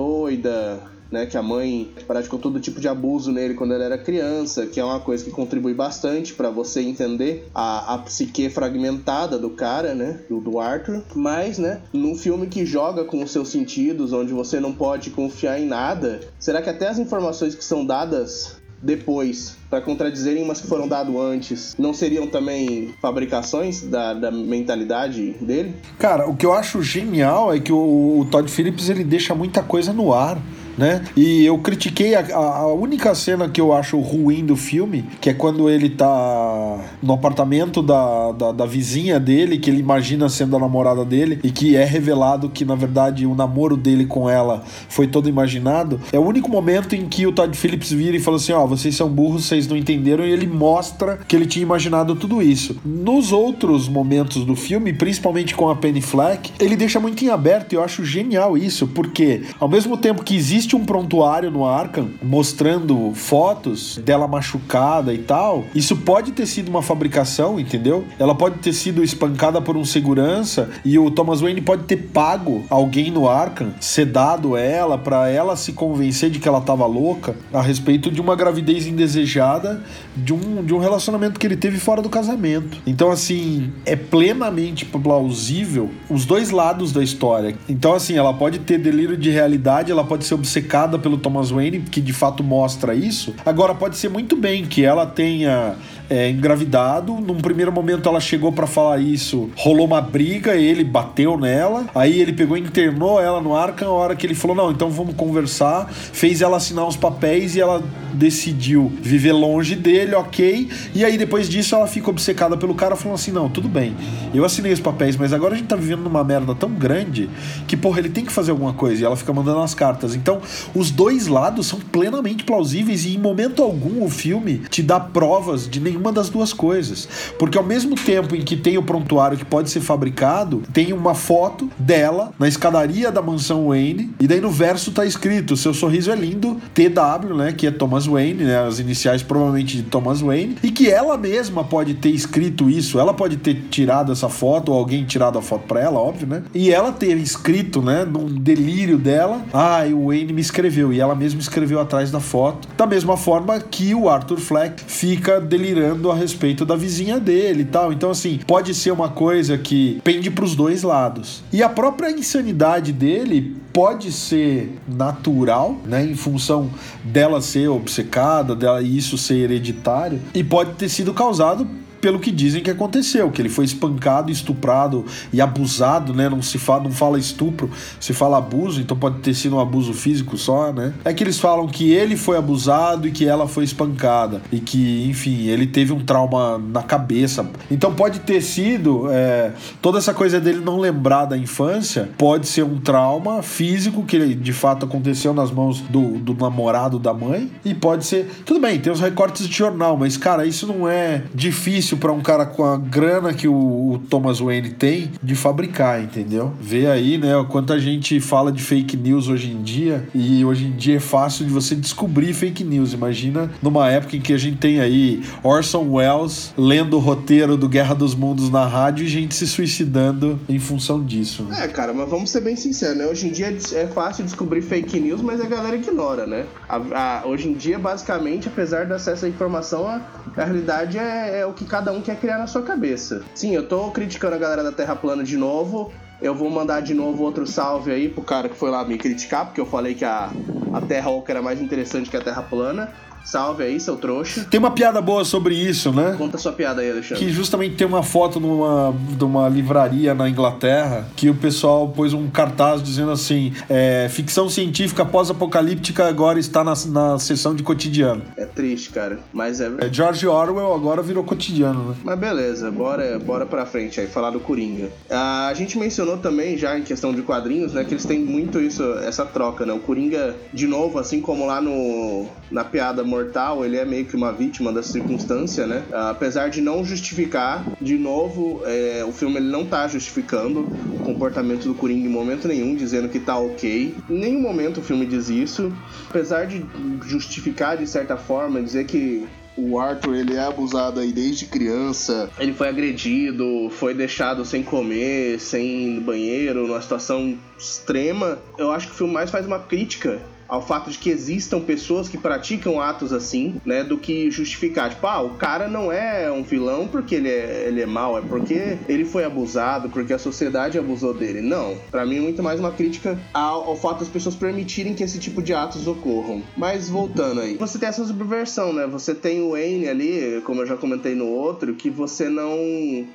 né, 1.10 1.26
que 1.26 1.36
a 1.36 1.42
mãe 1.42 1.90
praticou 2.06 2.38
todo 2.38 2.60
tipo 2.60 2.80
de 2.80 2.88
abuso 2.88 3.32
nele 3.32 3.54
quando 3.54 3.74
ele 3.74 3.82
era 3.82 3.98
criança, 3.98 4.66
que 4.66 4.78
é 4.78 4.84
uma 4.84 5.00
coisa 5.00 5.24
que 5.24 5.30
contribui 5.30 5.74
bastante 5.74 6.34
para 6.34 6.50
você 6.50 6.80
entender 6.82 7.48
a, 7.54 7.94
a 7.94 7.98
psique 7.98 8.48
fragmentada 8.50 9.38
do 9.38 9.50
cara, 9.50 9.94
né, 9.94 10.20
do, 10.28 10.40
do 10.40 10.58
Arthur. 10.58 11.02
Mas, 11.14 11.58
né, 11.58 11.80
num 11.92 12.14
filme 12.14 12.46
que 12.46 12.64
joga 12.66 13.04
com 13.04 13.22
os 13.22 13.30
seus 13.30 13.48
sentidos, 13.48 14.12
onde 14.12 14.32
você 14.32 14.60
não 14.60 14.72
pode 14.72 15.10
confiar 15.10 15.58
em 15.60 15.66
nada, 15.66 16.20
será 16.38 16.62
que 16.62 16.70
até 16.70 16.88
as 16.88 16.98
informações 16.98 17.54
que 17.54 17.64
são 17.64 17.84
dadas 17.84 18.57
depois 18.82 19.56
para 19.68 19.80
contradizerem 19.80 20.42
umas 20.42 20.60
que 20.60 20.66
foram 20.66 20.88
dadas 20.88 21.14
antes, 21.14 21.74
não 21.78 21.92
seriam 21.92 22.26
também 22.26 22.94
fabricações 23.02 23.82
da, 23.82 24.14
da, 24.14 24.30
mentalidade 24.30 25.32
dele? 25.40 25.74
Cara, 25.98 26.28
o 26.28 26.36
que 26.36 26.46
eu 26.46 26.52
acho 26.52 26.82
genial 26.82 27.52
é 27.52 27.60
que 27.60 27.72
o, 27.72 28.20
o 28.20 28.26
Todd 28.30 28.50
Phillips 28.50 28.88
ele 28.88 29.04
deixa 29.04 29.34
muita 29.34 29.62
coisa 29.62 29.92
no 29.92 30.14
ar 30.14 30.38
né? 30.78 31.02
E 31.16 31.44
eu 31.44 31.58
critiquei 31.58 32.14
a, 32.14 32.24
a, 32.36 32.72
única 32.72 33.12
cena 33.14 33.48
que 33.48 33.60
eu 33.60 33.72
acho 33.72 33.98
ruim 33.98 34.46
do 34.46 34.56
filme, 34.56 35.04
que 35.20 35.28
é 35.28 35.34
quando 35.34 35.68
ele 35.68 35.90
tá 35.90 36.78
no 37.02 37.12
apartamento 37.12 37.82
da, 37.82 38.30
da, 38.32 38.52
da, 38.52 38.64
vizinha 38.64 39.18
dele, 39.18 39.58
que 39.58 39.68
ele 39.68 39.80
imagina 39.80 40.28
sendo 40.28 40.56
a 40.56 40.60
namorada 40.60 41.04
dele, 41.04 41.40
e 41.42 41.50
que 41.50 41.74
é 41.74 41.84
revelado 41.84 42.48
que, 42.48 42.64
na 42.64 42.76
verdade, 42.76 43.26
o 43.26 43.34
namoro 43.34 43.76
dele 43.76 44.06
com 44.06 44.30
ela 44.30 44.62
foi 44.88 45.08
todo 45.08 45.28
imaginado. 45.28 46.00
É 46.12 46.18
o 46.18 46.24
único 46.24 46.48
momento 46.48 46.94
em 46.94 47.06
que 47.06 47.26
o 47.26 47.32
Todd 47.32 47.56
Phillips 47.56 47.90
vira 47.90 48.16
e 48.16 48.20
fala 48.20 48.36
assim: 48.36 48.52
Ó, 48.52 48.62
oh, 48.62 48.68
vocês 48.68 48.94
são 48.94 49.08
burros, 49.08 49.46
vocês 49.46 49.66
não 49.66 49.76
entenderam, 49.76 50.24
e 50.24 50.30
ele 50.30 50.46
mostra 50.46 51.18
que 51.26 51.34
ele 51.34 51.46
tinha 51.46 51.62
imaginado 51.62 52.14
tudo 52.14 52.40
isso. 52.40 52.76
Nos 52.84 53.32
outros 53.32 53.88
momentos 53.88 54.44
do 54.44 54.54
filme, 54.54 54.92
principalmente 54.92 55.54
com 55.56 55.68
a 55.68 55.74
Penny 55.74 56.00
Fleck, 56.00 56.52
ele 56.60 56.76
deixa 56.76 57.00
muito 57.00 57.24
em 57.24 57.30
aberto, 57.30 57.72
e 57.72 57.76
eu 57.76 57.82
acho 57.82 58.04
genial 58.04 58.56
isso, 58.56 58.86
porque 58.86 59.42
ao 59.58 59.68
mesmo 59.68 59.96
tempo 59.96 60.22
que 60.22 60.36
existe 60.36 60.67
existe 60.68 60.76
um 60.76 60.84
prontuário 60.84 61.50
no 61.50 61.64
Arkham 61.64 62.10
mostrando 62.22 63.12
fotos 63.14 63.96
dela 64.04 64.28
machucada 64.28 65.14
e 65.14 65.18
tal, 65.18 65.64
isso 65.74 65.96
pode 65.96 66.32
ter 66.32 66.46
sido 66.46 66.68
uma 66.68 66.82
fabricação, 66.82 67.58
entendeu? 67.58 68.04
Ela 68.18 68.34
pode 68.34 68.58
ter 68.58 68.74
sido 68.74 69.02
espancada 69.02 69.62
por 69.62 69.76
um 69.76 69.84
segurança 69.84 70.68
e 70.84 70.98
o 70.98 71.10
Thomas 71.10 71.40
Wayne 71.40 71.62
pode 71.62 71.84
ter 71.84 71.96
pago 71.96 72.64
alguém 72.68 73.10
no 73.10 73.28
Arkham, 73.28 73.72
sedado 73.80 74.56
ela 74.56 74.98
para 74.98 75.30
ela 75.30 75.56
se 75.56 75.72
convencer 75.72 76.28
de 76.28 76.38
que 76.38 76.46
ela 76.46 76.60
tava 76.60 76.84
louca 76.84 77.34
a 77.52 77.62
respeito 77.62 78.10
de 78.10 78.20
uma 78.20 78.36
gravidez 78.36 78.86
indesejada 78.86 79.82
de 80.14 80.34
um, 80.34 80.62
de 80.62 80.74
um 80.74 80.78
relacionamento 80.78 81.40
que 81.40 81.46
ele 81.46 81.56
teve 81.56 81.78
fora 81.78 82.02
do 82.02 82.10
casamento. 82.10 82.78
Então, 82.86 83.10
assim, 83.10 83.72
é 83.86 83.96
plenamente 83.96 84.84
plausível 84.84 85.90
os 86.10 86.26
dois 86.26 86.50
lados 86.50 86.92
da 86.92 87.02
história. 87.02 87.56
Então, 87.68 87.94
assim, 87.94 88.16
ela 88.16 88.34
pode 88.34 88.58
ter 88.58 88.78
delírio 88.78 89.16
de 89.16 89.30
realidade, 89.30 89.90
ela 89.90 90.04
pode 90.04 90.24
ser 90.24 90.34
obcecada 90.34 90.57
obcecada 90.58 90.98
pelo 90.98 91.16
Thomas 91.16 91.50
Wayne, 91.50 91.80
que 91.80 92.00
de 92.00 92.12
fato 92.12 92.42
mostra 92.42 92.94
isso. 92.94 93.34
Agora, 93.46 93.74
pode 93.74 93.96
ser 93.96 94.08
muito 94.08 94.36
bem 94.36 94.66
que 94.66 94.84
ela 94.84 95.06
tenha 95.06 95.76
é, 96.10 96.30
engravidado. 96.30 97.14
Num 97.14 97.36
primeiro 97.36 97.72
momento 97.72 98.08
ela 98.08 98.20
chegou 98.20 98.52
para 98.52 98.66
falar 98.66 98.98
isso, 98.98 99.50
rolou 99.56 99.86
uma 99.86 100.00
briga, 100.00 100.56
ele 100.56 100.84
bateu 100.84 101.38
nela. 101.38 101.86
Aí 101.94 102.20
ele 102.20 102.32
pegou 102.32 102.56
e 102.56 102.60
internou 102.60 103.20
ela 103.20 103.40
no 103.40 103.54
Arkham. 103.54 103.88
A 103.88 103.92
hora 103.92 104.16
que 104.16 104.26
ele 104.26 104.34
falou: 104.34 104.56
Não, 104.56 104.70
então 104.70 104.90
vamos 104.90 105.14
conversar. 105.14 105.90
Fez 105.90 106.40
ela 106.40 106.56
assinar 106.56 106.86
os 106.86 106.96
papéis 106.96 107.56
e 107.56 107.60
ela 107.60 107.82
decidiu 108.12 108.92
viver 109.00 109.32
longe 109.32 109.74
dele, 109.74 110.14
ok. 110.14 110.68
E 110.94 111.04
aí 111.04 111.16
depois 111.18 111.48
disso 111.48 111.74
ela 111.74 111.86
fica 111.86 112.10
obcecada 112.10 112.56
pelo 112.56 112.74
cara, 112.74 112.96
falando 112.96 113.16
assim: 113.16 113.30
Não, 113.30 113.48
tudo 113.48 113.68
bem, 113.68 113.94
eu 114.34 114.44
assinei 114.44 114.72
os 114.72 114.80
papéis, 114.80 115.16
mas 115.16 115.32
agora 115.32 115.54
a 115.54 115.56
gente 115.56 115.68
tá 115.68 115.76
vivendo 115.76 116.00
numa 116.00 116.24
merda 116.24 116.54
tão 116.54 116.70
grande 116.70 117.28
que, 117.66 117.76
porra, 117.76 117.98
ele 117.98 118.08
tem 118.08 118.24
que 118.24 118.32
fazer 118.32 118.50
alguma 118.50 118.72
coisa. 118.72 119.02
E 119.02 119.04
ela 119.04 119.16
fica 119.16 119.32
mandando 119.32 119.60
as 119.60 119.74
cartas. 119.74 120.14
Então, 120.14 120.40
os 120.74 120.90
dois 120.90 121.26
lados 121.26 121.66
são 121.66 121.78
plenamente 121.78 122.44
plausíveis 122.44 123.04
e 123.04 123.14
em 123.14 123.18
momento 123.18 123.62
algum 123.62 124.02
o 124.04 124.08
filme 124.08 124.58
te 124.70 124.82
dá 124.82 124.98
provas 124.98 125.68
de 125.68 125.80
nenhum 125.80 125.97
nenhuma 125.98 126.12
das 126.12 126.30
duas 126.30 126.52
coisas. 126.52 127.08
Porque 127.38 127.58
ao 127.58 127.64
mesmo 127.64 127.94
tempo 127.96 128.34
em 128.34 128.42
que 128.42 128.56
tem 128.56 128.78
o 128.78 128.82
prontuário 128.82 129.36
que 129.36 129.44
pode 129.44 129.68
ser 129.68 129.80
fabricado, 129.80 130.62
tem 130.72 130.92
uma 130.92 131.14
foto 131.14 131.68
dela 131.78 132.32
na 132.38 132.48
escadaria 132.48 133.10
da 133.10 133.20
mansão 133.20 133.68
Wayne, 133.68 134.14
e 134.20 134.26
daí 134.26 134.40
no 134.40 134.50
verso 134.50 134.92
tá 134.92 135.04
escrito: 135.04 135.56
seu 135.56 135.74
sorriso 135.74 136.10
é 136.10 136.16
lindo, 136.16 136.56
TW, 136.72 137.34
né? 137.36 137.52
Que 137.52 137.66
é 137.66 137.70
Thomas 137.70 138.06
Wayne, 138.06 138.44
né? 138.44 138.66
As 138.66 138.78
iniciais 138.78 139.22
provavelmente 139.22 139.76
de 139.76 139.82
Thomas 139.82 140.20
Wayne, 140.20 140.56
e 140.62 140.70
que 140.70 140.88
ela 140.88 141.18
mesma 141.18 141.64
pode 141.64 141.94
ter 141.94 142.10
escrito 142.10 142.70
isso, 142.70 142.98
ela 142.98 143.12
pode 143.12 143.36
ter 143.36 143.54
tirado 143.70 144.12
essa 144.12 144.28
foto, 144.28 144.72
ou 144.72 144.78
alguém 144.78 145.04
tirado 145.04 145.38
a 145.38 145.42
foto 145.42 145.66
pra 145.66 145.80
ela, 145.80 145.98
óbvio, 145.98 146.28
né? 146.28 146.42
E 146.54 146.70
ela 146.70 146.92
ter 146.92 147.16
escrito, 147.16 147.82
né, 147.82 148.04
num 148.04 148.26
delírio 148.26 148.98
dela, 148.98 149.42
ah, 149.52 149.82
o 149.92 150.08
Wayne 150.08 150.32
me 150.32 150.40
escreveu, 150.40 150.92
e 150.92 151.00
ela 151.00 151.14
mesma 151.14 151.40
escreveu 151.40 151.80
atrás 151.80 152.10
da 152.10 152.20
foto, 152.20 152.68
da 152.76 152.86
mesma 152.86 153.16
forma 153.16 153.58
que 153.58 153.94
o 153.94 154.08
Arthur 154.08 154.38
Fleck 154.38 154.82
fica 154.86 155.40
delirando 155.40 155.87
a 156.10 156.14
respeito 156.14 156.64
da 156.64 156.76
vizinha 156.76 157.18
dele 157.18 157.62
e 157.62 157.66
tal. 157.66 157.92
Então, 157.92 158.10
assim, 158.10 158.38
pode 158.46 158.74
ser 158.74 158.90
uma 158.90 159.08
coisa 159.08 159.56
que 159.56 160.00
pende 160.04 160.30
para 160.30 160.44
os 160.44 160.54
dois 160.54 160.82
lados. 160.82 161.42
E 161.52 161.62
a 161.62 161.68
própria 161.68 162.10
insanidade 162.10 162.92
dele 162.92 163.56
pode 163.72 164.10
ser 164.10 164.76
natural, 164.88 165.76
né, 165.84 166.04
em 166.04 166.14
função 166.14 166.70
dela 167.04 167.40
ser 167.40 167.68
obcecada, 167.68 168.54
dela 168.54 168.82
isso 168.82 169.16
ser 169.16 169.44
hereditário, 169.44 170.20
e 170.34 170.42
pode 170.42 170.72
ter 170.72 170.88
sido 170.88 171.14
causado 171.14 171.66
pelo 172.00 172.18
que 172.18 172.30
dizem 172.30 172.62
que 172.62 172.70
aconteceu, 172.70 173.30
que 173.30 173.40
ele 173.42 173.48
foi 173.48 173.64
espancado, 173.64 174.30
estuprado 174.30 175.04
e 175.32 175.40
abusado, 175.40 176.14
né? 176.14 176.28
Não 176.28 176.42
se 176.42 176.58
fala, 176.58 176.84
não 176.84 176.90
fala 176.90 177.18
estupro, 177.18 177.70
se 178.00 178.12
fala 178.12 178.38
abuso, 178.38 178.80
então 178.80 178.96
pode 178.96 179.18
ter 179.20 179.34
sido 179.34 179.56
um 179.56 179.60
abuso 179.60 179.92
físico 179.92 180.36
só, 180.36 180.72
né? 180.72 180.92
É 181.04 181.12
que 181.12 181.22
eles 181.22 181.38
falam 181.38 181.66
que 181.66 181.92
ele 181.92 182.16
foi 182.16 182.36
abusado 182.36 183.08
e 183.08 183.10
que 183.10 183.26
ela 183.26 183.48
foi 183.48 183.64
espancada 183.64 184.40
e 184.52 184.60
que, 184.60 185.06
enfim, 185.08 185.46
ele 185.46 185.66
teve 185.66 185.92
um 185.92 186.04
trauma 186.04 186.58
na 186.58 186.82
cabeça. 186.82 187.48
Então 187.70 187.94
pode 187.94 188.20
ter 188.20 188.40
sido 188.40 189.10
é, 189.10 189.52
toda 189.80 189.98
essa 189.98 190.14
coisa 190.14 190.40
dele 190.40 190.60
não 190.60 190.78
lembrar 190.78 191.24
da 191.26 191.36
infância, 191.36 192.08
pode 192.16 192.46
ser 192.46 192.62
um 192.62 192.78
trauma 192.78 193.42
físico 193.42 194.04
que 194.04 194.34
de 194.34 194.52
fato 194.52 194.86
aconteceu 194.86 195.32
nas 195.32 195.50
mãos 195.50 195.80
do, 195.80 196.18
do 196.18 196.34
namorado 196.34 196.98
da 196.98 197.12
mãe 197.12 197.50
e 197.64 197.74
pode 197.74 198.06
ser 198.06 198.28
tudo 198.44 198.60
bem, 198.60 198.78
tem 198.78 198.92
os 198.92 199.00
recortes 199.00 199.48
de 199.48 199.56
jornal, 199.56 199.96
mas 199.96 200.16
cara, 200.16 200.46
isso 200.46 200.66
não 200.66 200.88
é 200.88 201.22
difícil 201.34 201.87
difícil 201.88 201.98
para 201.98 202.12
um 202.12 202.20
cara 202.20 202.44
com 202.44 202.64
a 202.64 202.76
grana 202.76 203.32
que 203.32 203.48
o, 203.48 203.54
o, 203.54 203.98
Thomas 204.10 204.40
Wayne 204.40 204.70
tem 204.70 205.12
de 205.22 205.34
fabricar, 205.34 206.02
entendeu? 206.02 206.52
Vê 206.60 206.86
aí, 206.86 207.16
né, 207.16 207.36
o 207.36 207.46
quanto 207.46 207.72
a 207.72 207.78
gente 207.78 208.20
fala 208.20 208.52
de 208.52 208.62
fake 208.62 208.96
news 208.96 209.28
hoje 209.28 209.50
em 209.50 209.62
dia 209.62 210.06
e 210.14 210.44
hoje 210.44 210.66
em 210.66 210.72
dia 210.72 210.96
é 210.96 211.00
fácil 211.00 211.46
de 211.46 211.52
você 211.52 211.74
descobrir 211.74 212.32
fake 212.34 212.62
news. 212.64 212.92
Imagina 212.92 213.50
numa 213.62 213.90
época 213.90 214.16
em 214.16 214.20
que 214.20 214.32
a 214.32 214.38
gente 214.38 214.58
tem 214.58 214.80
aí 214.80 215.22
Orson 215.42 215.88
Welles 215.90 216.52
lendo 216.56 216.96
o 216.96 217.00
roteiro 217.00 217.56
do 217.56 217.68
Guerra 217.68 217.94
dos 217.94 218.14
Mundos 218.14 218.50
na 218.50 218.66
rádio 218.66 219.04
e 219.04 219.08
gente 219.08 219.34
se 219.34 219.46
suicidando 219.46 220.38
em 220.48 220.58
função 220.58 221.02
disso. 221.02 221.44
Né? 221.44 221.64
É, 221.64 221.68
cara, 221.68 221.92
mas 221.92 222.08
vamos 222.08 222.30
ser 222.30 222.40
bem 222.40 222.56
sinceros, 222.56 222.96
né? 222.96 223.06
Hoje 223.06 223.28
em 223.28 223.30
dia 223.30 223.56
é 223.74 223.86
fácil 223.86 224.24
descobrir 224.24 224.62
fake 224.62 225.00
news, 225.00 225.22
mas 225.22 225.40
a 225.40 225.46
galera 225.46 225.76
ignora, 225.76 226.26
né? 226.26 226.46
A, 226.68 226.76
a, 226.76 227.26
hoje 227.26 227.48
em 227.48 227.54
dia, 227.54 227.78
basicamente, 227.78 228.48
apesar 228.48 228.86
do 228.86 228.94
acesso 228.94 229.24
à 229.24 229.28
informação, 229.28 229.86
a, 229.86 230.00
a 230.36 230.44
realidade 230.44 230.98
é, 230.98 231.40
é 231.40 231.46
o 231.46 231.52
que 231.52 231.64
cada 231.64 231.77
um 231.92 232.02
quer 232.02 232.18
criar 232.18 232.38
na 232.38 232.46
sua 232.46 232.62
cabeça. 232.62 233.22
Sim, 233.34 233.54
eu 233.54 233.66
tô 233.66 233.90
criticando 233.90 234.34
a 234.34 234.38
galera 234.38 234.62
da 234.62 234.72
Terra 234.72 234.96
plana 234.96 235.22
de 235.22 235.36
novo. 235.36 235.92
Eu 236.20 236.34
vou 236.34 236.50
mandar 236.50 236.80
de 236.80 236.94
novo 236.94 237.22
outro 237.22 237.46
salve 237.46 237.92
aí 237.92 238.08
pro 238.08 238.22
cara 238.22 238.48
que 238.48 238.56
foi 238.56 238.70
lá 238.70 238.84
me 238.84 238.98
criticar, 238.98 239.46
porque 239.46 239.60
eu 239.60 239.66
falei 239.66 239.94
que 239.94 240.04
a, 240.04 240.30
a 240.72 240.80
Terra 240.80 241.10
Oca 241.10 241.32
era 241.32 241.40
mais 241.40 241.60
interessante 241.60 242.10
que 242.10 242.16
a 242.16 242.20
Terra 242.20 242.42
plana. 242.42 242.92
Salve 243.28 243.62
aí, 243.62 243.78
seu 243.78 243.94
trouxa. 243.94 244.46
Tem 244.50 244.58
uma 244.58 244.70
piada 244.70 245.02
boa 245.02 245.22
sobre 245.22 245.54
isso, 245.54 245.92
né? 245.92 246.14
Conta 246.16 246.38
sua 246.38 246.50
piada 246.50 246.80
aí, 246.80 246.90
Alexandre. 246.90 247.22
Que 247.22 247.30
justamente 247.30 247.76
tem 247.76 247.86
uma 247.86 248.02
foto 248.02 248.40
numa, 248.40 248.94
de 249.18 249.22
uma 249.22 249.46
livraria 249.50 250.14
na 250.14 250.30
Inglaterra 250.30 251.06
que 251.14 251.28
o 251.28 251.34
pessoal 251.34 251.86
pôs 251.90 252.14
um 252.14 252.30
cartaz 252.30 252.82
dizendo 252.82 253.10
assim: 253.10 253.52
é, 253.68 254.08
ficção 254.08 254.48
científica 254.48 255.04
pós-apocalíptica 255.04 256.08
agora 256.08 256.38
está 256.38 256.64
na, 256.64 256.72
na 256.86 257.18
sessão 257.18 257.54
de 257.54 257.62
cotidiano. 257.62 258.22
É 258.34 258.46
triste, 258.46 258.88
cara. 258.88 259.18
Mas 259.30 259.60
é. 259.60 259.70
é 259.78 259.92
George 259.92 260.26
Orwell 260.26 260.72
agora 260.72 261.02
virou 261.02 261.22
cotidiano, 261.22 261.90
né? 261.90 261.96
Mas 262.02 262.18
beleza, 262.18 262.70
bora, 262.70 263.18
bora 263.18 263.44
pra 263.44 263.66
frente 263.66 264.00
aí, 264.00 264.06
falar 264.06 264.30
do 264.30 264.40
Coringa. 264.40 264.88
Ah, 265.10 265.48
a 265.48 265.54
gente 265.54 265.78
mencionou 265.78 266.16
também, 266.16 266.56
já 266.56 266.78
em 266.78 266.82
questão 266.82 267.12
de 267.12 267.20
quadrinhos, 267.20 267.74
né, 267.74 267.84
que 267.84 267.92
eles 267.92 268.06
têm 268.06 268.20
muito 268.20 268.58
isso, 268.58 268.82
essa 269.00 269.26
troca, 269.26 269.66
né? 269.66 269.74
O 269.74 269.80
Coringa, 269.80 270.34
de 270.50 270.66
novo, 270.66 270.98
assim 270.98 271.20
como 271.20 271.44
lá 271.44 271.60
no, 271.60 272.26
na 272.50 272.64
piada 272.64 273.04
mortal, 273.18 273.64
ele 273.64 273.76
é 273.76 273.84
meio 273.84 274.04
que 274.04 274.14
uma 274.14 274.32
vítima 274.32 274.72
da 274.72 274.82
circunstância, 274.82 275.66
né? 275.66 275.82
Apesar 275.92 276.48
de 276.48 276.60
não 276.60 276.84
justificar, 276.84 277.64
de 277.80 277.98
novo, 277.98 278.62
é, 278.64 279.04
o 279.06 279.12
filme 279.12 279.36
ele 279.36 279.48
não 279.48 279.64
tá 279.66 279.88
justificando 279.88 280.60
o 280.60 280.98
comportamento 281.04 281.64
do 281.64 281.74
Coringa 281.74 282.06
em 282.06 282.10
momento 282.10 282.46
nenhum, 282.46 282.76
dizendo 282.76 283.08
que 283.08 283.18
tá 283.18 283.36
ok. 283.36 283.94
Em 284.08 284.18
nenhum 284.18 284.40
momento 284.40 284.78
o 284.78 284.82
filme 284.82 285.04
diz 285.04 285.28
isso. 285.28 285.72
Apesar 286.08 286.46
de 286.46 286.64
justificar 287.04 287.76
de 287.76 287.86
certa 287.86 288.16
forma, 288.16 288.62
dizer 288.62 288.84
que 288.86 289.26
o 289.56 289.78
Arthur 289.78 290.14
ele 290.14 290.36
é 290.36 290.44
abusado 290.44 291.00
aí 291.00 291.10
desde 291.10 291.46
criança. 291.46 292.30
Ele 292.38 292.52
foi 292.52 292.68
agredido, 292.68 293.68
foi 293.70 293.92
deixado 293.92 294.44
sem 294.44 294.62
comer, 294.62 295.40
sem 295.40 296.00
banheiro, 296.00 296.66
numa 296.68 296.80
situação 296.80 297.36
extrema. 297.58 298.38
Eu 298.56 298.70
acho 298.70 298.86
que 298.86 298.92
o 298.92 298.96
filme 298.96 299.12
mais 299.12 299.30
faz 299.30 299.44
uma 299.44 299.58
crítica 299.58 300.20
ao 300.48 300.66
fato 300.66 300.90
de 300.90 300.98
que 300.98 301.10
existam 301.10 301.60
pessoas 301.60 302.08
que 302.08 302.16
praticam 302.16 302.80
atos 302.80 303.12
assim, 303.12 303.60
né, 303.64 303.84
do 303.84 303.98
que 303.98 304.30
justificar, 304.30 304.90
tipo, 304.90 305.06
ah, 305.06 305.20
o 305.20 305.34
cara 305.34 305.68
não 305.68 305.92
é 305.92 306.30
um 306.30 306.42
vilão 306.42 306.88
porque 306.88 307.16
ele 307.16 307.28
é, 307.28 307.66
ele 307.68 307.82
é 307.82 307.86
mau, 307.86 308.18
é 308.18 308.22
porque 308.22 308.78
ele 308.88 309.04
foi 309.04 309.24
abusado, 309.24 309.90
porque 309.90 310.12
a 310.12 310.18
sociedade 310.18 310.78
abusou 310.78 311.12
dele. 311.12 311.40
Não, 311.40 311.76
para 311.90 312.06
mim 312.06 312.16
é 312.16 312.20
muito 312.20 312.42
mais 312.42 312.58
uma 312.58 312.72
crítica 312.72 313.18
ao, 313.34 313.64
ao, 313.64 313.76
fato 313.76 314.00
das 314.00 314.08
pessoas 314.08 314.34
permitirem 314.34 314.94
que 314.94 315.02
esse 315.02 315.18
tipo 315.18 315.42
de 315.42 315.52
atos 315.52 315.86
ocorram. 315.86 316.42
Mas 316.56 316.88
voltando 316.88 317.40
aí, 317.40 317.56
você 317.56 317.78
tem 317.78 317.88
essa 317.88 318.04
subversão, 318.04 318.72
né? 318.72 318.86
Você 318.86 319.14
tem 319.14 319.42
o 319.42 319.50
Wayne 319.50 319.88
ali, 319.88 320.42
como 320.44 320.62
eu 320.62 320.66
já 320.66 320.76
comentei 320.76 321.14
no 321.14 321.26
outro, 321.26 321.74
que 321.74 321.90
você 321.90 322.28
não 322.28 323.06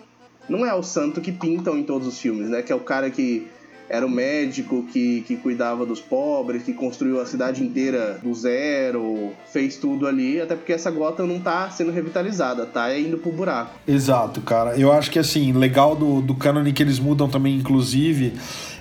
não 0.47 0.65
é 0.65 0.73
o 0.73 0.83
santo 0.83 1.21
que 1.21 1.31
pintam 1.31 1.77
em 1.77 1.83
todos 1.83 2.07
os 2.07 2.19
filmes, 2.19 2.49
né? 2.49 2.61
Que 2.61 2.71
é 2.71 2.75
o 2.75 2.79
cara 2.79 3.09
que 3.09 3.47
era 3.89 4.05
o 4.05 4.09
médico 4.09 4.85
que, 4.91 5.21
que 5.21 5.35
cuidava 5.35 5.85
dos 5.85 5.99
pobres, 5.99 6.63
que 6.63 6.73
construiu 6.73 7.21
a 7.21 7.25
cidade 7.25 7.63
inteira 7.63 8.19
do 8.21 8.33
zero, 8.33 9.31
fez 9.51 9.77
tudo 9.77 10.07
ali, 10.07 10.41
até 10.41 10.55
porque 10.55 10.73
essa 10.73 10.89
gota 10.89 11.25
não 11.25 11.39
tá 11.39 11.69
sendo 11.69 11.91
revitalizada, 11.91 12.65
tá 12.65 12.97
indo 12.97 13.17
pro 13.17 13.31
buraco. 13.31 13.71
Exato, 13.87 14.41
cara. 14.41 14.75
Eu 14.77 14.91
acho 14.91 15.11
que 15.11 15.19
assim, 15.19 15.51
legal 15.53 15.95
do, 15.95 16.21
do 16.21 16.35
canon 16.35 16.63
que 16.63 16.81
eles 16.81 16.99
mudam 16.99 17.27
também, 17.27 17.57
inclusive 17.57 18.33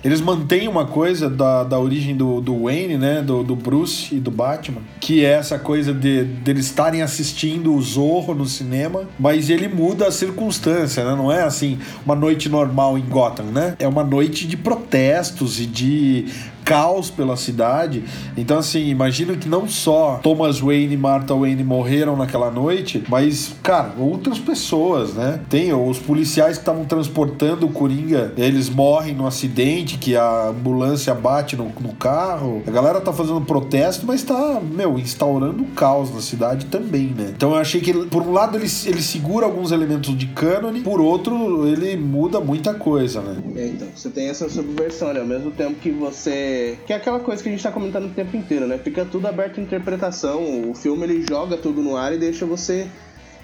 eles 0.03 0.19
mantêm 0.19 0.67
uma 0.67 0.85
coisa 0.85 1.29
da, 1.29 1.63
da 1.63 1.79
origem 1.79 2.15
do, 2.15 2.41
do 2.41 2.63
Wayne, 2.63 2.97
né? 2.97 3.21
Do, 3.21 3.41
do 3.41 3.55
Bruce 3.55 4.13
e 4.13 4.19
do 4.19 4.29
Batman, 4.29 4.81
que 4.99 5.23
é 5.23 5.31
essa 5.31 5.57
coisa 5.57 5.93
de, 5.93 6.25
de 6.25 6.51
eles 6.51 6.65
estarem 6.65 7.01
assistindo 7.01 7.73
o 7.73 7.81
Zorro 7.81 8.35
no 8.35 8.45
cinema, 8.45 9.07
mas 9.17 9.49
ele 9.49 9.69
muda 9.69 10.07
a 10.07 10.11
circunstância, 10.11 11.05
né? 11.05 11.15
Não 11.15 11.31
é 11.31 11.43
assim, 11.43 11.79
uma 12.05 12.15
noite 12.15 12.49
normal 12.49 12.97
em 12.97 13.01
Gotham, 13.01 13.45
né? 13.45 13.75
É 13.79 13.87
uma 13.87 14.03
noite 14.03 14.45
de 14.45 14.57
protestos 14.93 15.59
e 15.59 15.65
de 15.65 16.27
caos 16.63 17.09
pela 17.09 17.35
cidade. 17.35 18.03
Então, 18.37 18.57
assim, 18.57 18.87
imagina 18.87 19.35
que 19.35 19.47
não 19.47 19.67
só 19.67 20.19
Thomas 20.23 20.59
Wayne 20.59 20.93
e 20.93 20.97
Martha 20.97 21.33
Wayne 21.33 21.63
morreram 21.63 22.15
naquela 22.15 22.49
noite, 22.49 23.03
mas, 23.07 23.55
cara, 23.61 23.93
outras 23.97 24.39
pessoas, 24.39 25.13
né? 25.13 25.39
Tem 25.49 25.73
os 25.73 25.99
policiais 25.99 26.57
que 26.57 26.61
estavam 26.61 26.85
transportando 26.85 27.65
o 27.65 27.69
Coringa, 27.69 28.33
eles 28.37 28.69
morrem 28.69 29.13
no 29.13 29.27
acidente, 29.27 29.97
que 29.97 30.15
a 30.15 30.47
ambulância 30.47 31.13
bate 31.13 31.55
no, 31.55 31.71
no 31.79 31.93
carro. 31.93 32.63
A 32.65 32.71
galera 32.71 33.01
tá 33.01 33.11
fazendo 33.11 33.41
protesto, 33.41 34.05
mas 34.05 34.23
tá, 34.23 34.61
meu, 34.61 34.97
instaurando 34.97 35.63
caos 35.75 36.13
na 36.13 36.21
cidade 36.21 36.65
também, 36.67 37.07
né? 37.07 37.33
Então 37.35 37.51
eu 37.51 37.57
achei 37.57 37.81
que, 37.81 37.93
por 38.05 38.21
um 38.21 38.31
lado, 38.31 38.57
ele, 38.57 38.67
ele 38.85 39.01
segura 39.01 39.45
alguns 39.45 39.71
elementos 39.71 40.17
de 40.17 40.27
cânone, 40.27 40.81
por 40.81 41.01
outro, 41.01 41.67
ele 41.67 41.97
muda 41.97 42.39
muita 42.39 42.73
coisa, 42.73 43.21
né? 43.21 43.37
É, 43.55 43.67
então, 43.67 43.87
você 43.95 44.09
tem 44.09 44.29
essa 44.29 44.49
subversão, 44.49 45.13
né? 45.13 45.19
Ao 45.19 45.25
mesmo 45.25 45.51
tempo 45.51 45.75
que 45.75 45.91
você 45.91 46.52
que 46.85 46.93
é 46.93 46.95
aquela 46.95 47.19
coisa 47.19 47.41
que 47.41 47.49
a 47.49 47.51
gente 47.51 47.63
tá 47.63 47.71
comentando 47.71 48.05
o 48.05 48.09
tempo 48.09 48.35
inteiro, 48.35 48.67
né? 48.67 48.77
Fica 48.77 49.05
tudo 49.05 49.27
aberto 49.27 49.59
à 49.59 49.63
interpretação. 49.63 50.69
O 50.69 50.73
filme 50.73 51.03
ele 51.03 51.25
joga 51.27 51.57
tudo 51.57 51.81
no 51.81 51.95
ar 51.95 52.13
e 52.13 52.17
deixa 52.17 52.45
você 52.45 52.87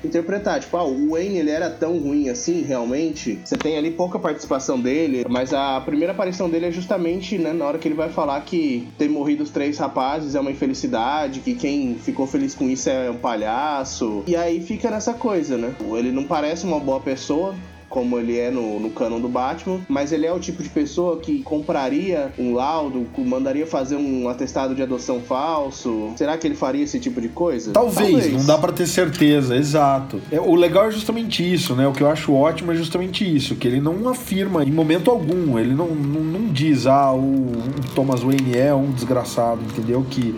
interpretar. 0.04 0.60
Tipo, 0.60 0.78
ah, 0.78 0.84
o 0.84 1.12
Wayne 1.12 1.38
ele 1.38 1.50
era 1.50 1.70
tão 1.70 1.98
ruim 1.98 2.30
assim, 2.30 2.62
realmente. 2.62 3.40
Você 3.44 3.58
tem 3.58 3.78
ali 3.78 3.92
pouca 3.92 4.20
participação 4.20 4.80
dele, 4.80 5.26
mas 5.30 5.54
a 5.54 5.80
primeira 5.82 6.14
aparição 6.14 6.50
dele 6.50 6.68
é 6.68 6.72
justamente 6.72 7.38
né, 7.38 7.54
na 7.54 7.66
hora 7.66 7.78
que 7.78 7.88
ele 7.88 7.96
vai 7.96 8.10
falar 8.10 8.42
que 8.42 8.88
ter 8.98 9.10
morrido 9.10 9.44
os 9.44 9.50
três 9.50 9.78
rapazes 9.78 10.36
é 10.36 10.40
uma 10.40 10.52
infelicidade, 10.52 11.42
que 11.42 11.54
quem 11.54 11.96
ficou 11.96 12.26
feliz 12.26 12.56
com 12.56 12.70
isso 12.70 12.90
é 12.90 13.10
um 13.10 13.18
palhaço. 13.18 14.24
E 14.28 14.36
aí 14.36 14.62
fica 14.62 14.90
nessa 14.90 15.14
coisa, 15.14 15.58
né? 15.58 15.74
Ele 15.98 16.12
não 16.12 16.24
parece 16.24 16.66
uma 16.66 16.80
boa 16.80 17.00
pessoa, 17.00 17.56
como 17.90 18.20
ele 18.20 18.38
é 18.38 18.52
no, 18.52 18.80
no 18.80 18.90
canon 18.92 19.20
do 19.20 19.28
Batman, 19.28 19.82
mas 19.90 20.12
ele 20.12 20.26
é 20.26 20.32
o 20.32 20.40
tipo 20.40 20.62
de 20.62 20.70
pessoa 20.70 21.18
que 21.18 21.42
compraria 21.42 22.32
um 22.38 22.54
laudo, 22.54 23.08
mandaria 23.18 23.66
fazer 23.66 23.96
um 23.96 24.30
atestado 24.30 24.76
de 24.76 24.82
adoção 24.82 25.20
falso. 25.20 26.14
Será 26.16 26.38
que 26.38 26.48
ele 26.48 26.56
faria 26.56 26.84
esse 26.84 27.00
tipo 27.00 27.20
de 27.20 27.30
coisa? 27.30 27.72
Talvez, 27.72 28.12
Talvez. 28.12 28.34
não 28.34 28.46
dá 28.46 28.58
para 28.58 28.72
ter 28.72 28.88
certeza, 28.88 29.56
exato. 29.56 30.22
É, 30.32 30.40
o 30.40 30.56
legal 30.56 30.88
é 30.88 30.92
justamente 30.92 31.54
isso, 31.54 31.76
né? 31.76 31.88
O 31.88 31.92
que 31.92 32.04
eu 32.04 32.10
acho 32.10 32.34
ótimo 32.34 32.72
é 32.72 32.76
justamente 32.76 33.24
isso, 33.24 33.56
que 33.56 33.68
ele 33.68 33.82
não 33.82 34.08
afirma 34.08 34.64
em 34.64 34.72
momento 34.72 35.10
algum, 35.10 35.58
ele 35.58 35.74
não, 35.74 35.88
não, 35.88 36.22
não 36.22 36.48
diz, 36.54 36.86
ah, 36.86 37.12
o, 37.12 37.18
o 37.20 37.94
Thomas 37.96 38.22
Wayne 38.22 38.56
é 38.56 38.74
um 38.74 38.92
desgraçado, 38.92 39.62
entendeu? 39.62 40.06
Que 40.10 40.36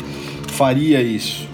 faria 0.52 1.02
isso. 1.02 1.50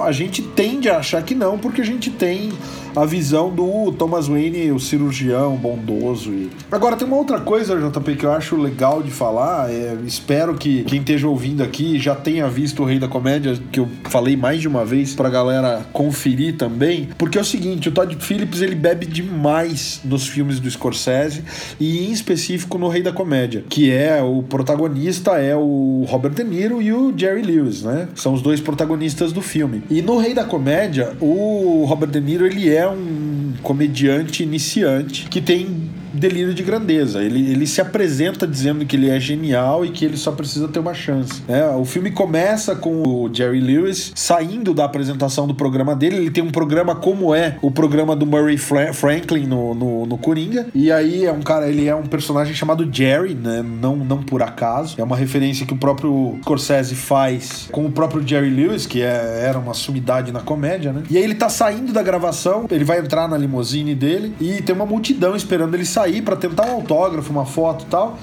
A 0.00 0.12
gente 0.12 0.40
tende 0.40 0.88
a 0.88 0.98
achar 0.98 1.22
que 1.22 1.34
não, 1.34 1.58
porque 1.58 1.80
a 1.80 1.84
gente 1.84 2.10
tem 2.10 2.50
a 2.94 3.04
visão 3.04 3.50
do 3.50 3.92
Thomas 3.92 4.28
Wayne, 4.28 4.72
o 4.72 4.80
cirurgião 4.80 5.56
bondoso. 5.56 6.30
E... 6.30 6.50
Agora, 6.70 6.96
tem 6.96 7.06
uma 7.06 7.16
outra 7.16 7.40
coisa, 7.40 7.76
JP, 7.76 8.16
que 8.16 8.26
eu 8.26 8.32
acho 8.32 8.56
legal 8.56 9.02
de 9.02 9.10
falar. 9.10 9.70
É, 9.70 9.96
espero 10.04 10.54
que 10.54 10.84
quem 10.84 11.00
esteja 11.00 11.28
ouvindo 11.28 11.62
aqui 11.62 11.98
já 11.98 12.14
tenha 12.14 12.48
visto 12.48 12.82
o 12.82 12.86
Rei 12.86 12.98
da 12.98 13.08
Comédia, 13.08 13.58
que 13.72 13.80
eu 13.80 13.88
falei 14.04 14.36
mais 14.36 14.60
de 14.60 14.68
uma 14.68 14.84
vez 14.84 15.14
pra 15.14 15.28
galera 15.28 15.86
conferir 15.92 16.56
também. 16.56 17.08
Porque 17.18 17.38
é 17.38 17.40
o 17.40 17.44
seguinte, 17.44 17.88
o 17.88 17.92
Todd 17.92 18.16
Phillips 18.16 18.60
ele 18.60 18.74
bebe 18.74 19.06
demais 19.06 20.00
nos 20.04 20.26
filmes 20.26 20.60
do 20.60 20.70
Scorsese 20.70 21.42
e 21.78 22.06
em 22.06 22.12
específico 22.12 22.78
no 22.78 22.88
Rei 22.88 23.02
da 23.02 23.12
Comédia, 23.12 23.64
que 23.68 23.90
é 23.90 24.22
o 24.22 24.42
protagonista 24.42 25.32
é 25.32 25.56
o 25.56 26.04
Robert 26.08 26.32
De 26.32 26.44
Niro 26.44 26.80
e 26.80 26.92
o 26.92 27.12
Jerry 27.16 27.42
Lewis, 27.42 27.82
né? 27.82 28.08
São 28.14 28.34
os 28.34 28.42
dois 28.42 28.60
protagonistas 28.60 29.32
do 29.32 29.42
filme. 29.42 29.82
E 29.90 30.02
no 30.02 30.18
Rei 30.18 30.34
da 30.34 30.44
Comédia, 30.44 31.16
o 31.20 31.84
Robert 31.86 32.10
De 32.10 32.20
Niro 32.20 32.46
ele 32.46 32.68
é 32.68 32.77
um 32.86 33.54
comediante 33.62 34.42
iniciante 34.42 35.28
que 35.28 35.40
tem 35.40 35.87
delírio 36.18 36.54
de 36.54 36.62
grandeza. 36.62 37.22
Ele, 37.22 37.50
ele 37.50 37.66
se 37.66 37.80
apresenta 37.80 38.46
dizendo 38.46 38.84
que 38.84 38.96
ele 38.96 39.08
é 39.08 39.18
genial 39.20 39.84
e 39.84 39.90
que 39.90 40.04
ele 40.04 40.16
só 40.16 40.32
precisa 40.32 40.68
ter 40.68 40.78
uma 40.78 40.94
chance. 40.94 41.42
É, 41.48 41.66
o 41.68 41.84
filme 41.84 42.10
começa 42.10 42.74
com 42.74 43.02
o 43.02 43.30
Jerry 43.32 43.60
Lewis 43.60 44.12
saindo 44.14 44.74
da 44.74 44.84
apresentação 44.84 45.46
do 45.46 45.54
programa 45.54 45.94
dele. 45.94 46.16
Ele 46.16 46.30
tem 46.30 46.42
um 46.42 46.50
programa 46.50 46.94
como 46.94 47.34
é 47.34 47.56
o 47.62 47.70
programa 47.70 48.16
do 48.16 48.26
Murray 48.26 48.56
Fra 48.56 48.92
Franklin 48.92 49.46
no, 49.46 49.74
no, 49.74 50.06
no, 50.06 50.18
Coringa. 50.18 50.66
E 50.74 50.90
aí 50.90 51.24
é 51.24 51.32
um 51.32 51.40
cara, 51.40 51.68
ele 51.68 51.86
é 51.86 51.94
um 51.94 52.06
personagem 52.06 52.54
chamado 52.54 52.88
Jerry, 52.90 53.34
né? 53.34 53.62
Não, 53.62 53.96
não 53.96 54.22
por 54.22 54.42
acaso. 54.42 54.96
É 54.98 55.04
uma 55.04 55.16
referência 55.16 55.66
que 55.66 55.72
o 55.72 55.76
próprio 55.76 56.38
Scorsese 56.42 56.94
faz 56.94 57.68
com 57.70 57.86
o 57.86 57.92
próprio 57.92 58.26
Jerry 58.26 58.50
Lewis, 58.50 58.86
que 58.86 59.02
é, 59.02 59.42
era 59.44 59.58
uma 59.58 59.74
sumidade 59.74 60.32
na 60.32 60.40
comédia, 60.40 60.92
né? 60.92 61.02
E 61.10 61.16
aí 61.16 61.22
ele 61.22 61.34
tá 61.34 61.48
saindo 61.48 61.92
da 61.92 62.02
gravação, 62.02 62.66
ele 62.70 62.84
vai 62.84 62.98
entrar 62.98 63.28
na 63.28 63.36
limusine 63.36 63.94
dele 63.94 64.34
e 64.40 64.62
tem 64.62 64.74
uma 64.74 64.86
multidão 64.86 65.36
esperando 65.36 65.74
ele 65.74 65.84
sair 65.84 66.07
sair 66.08 66.22
para 66.22 66.36
tentar 66.36 66.66
um 66.66 66.72
autógrafo, 66.72 67.30
uma 67.30 67.44
foto 67.44 67.84
e 67.84 67.88
tal. 67.88 68.18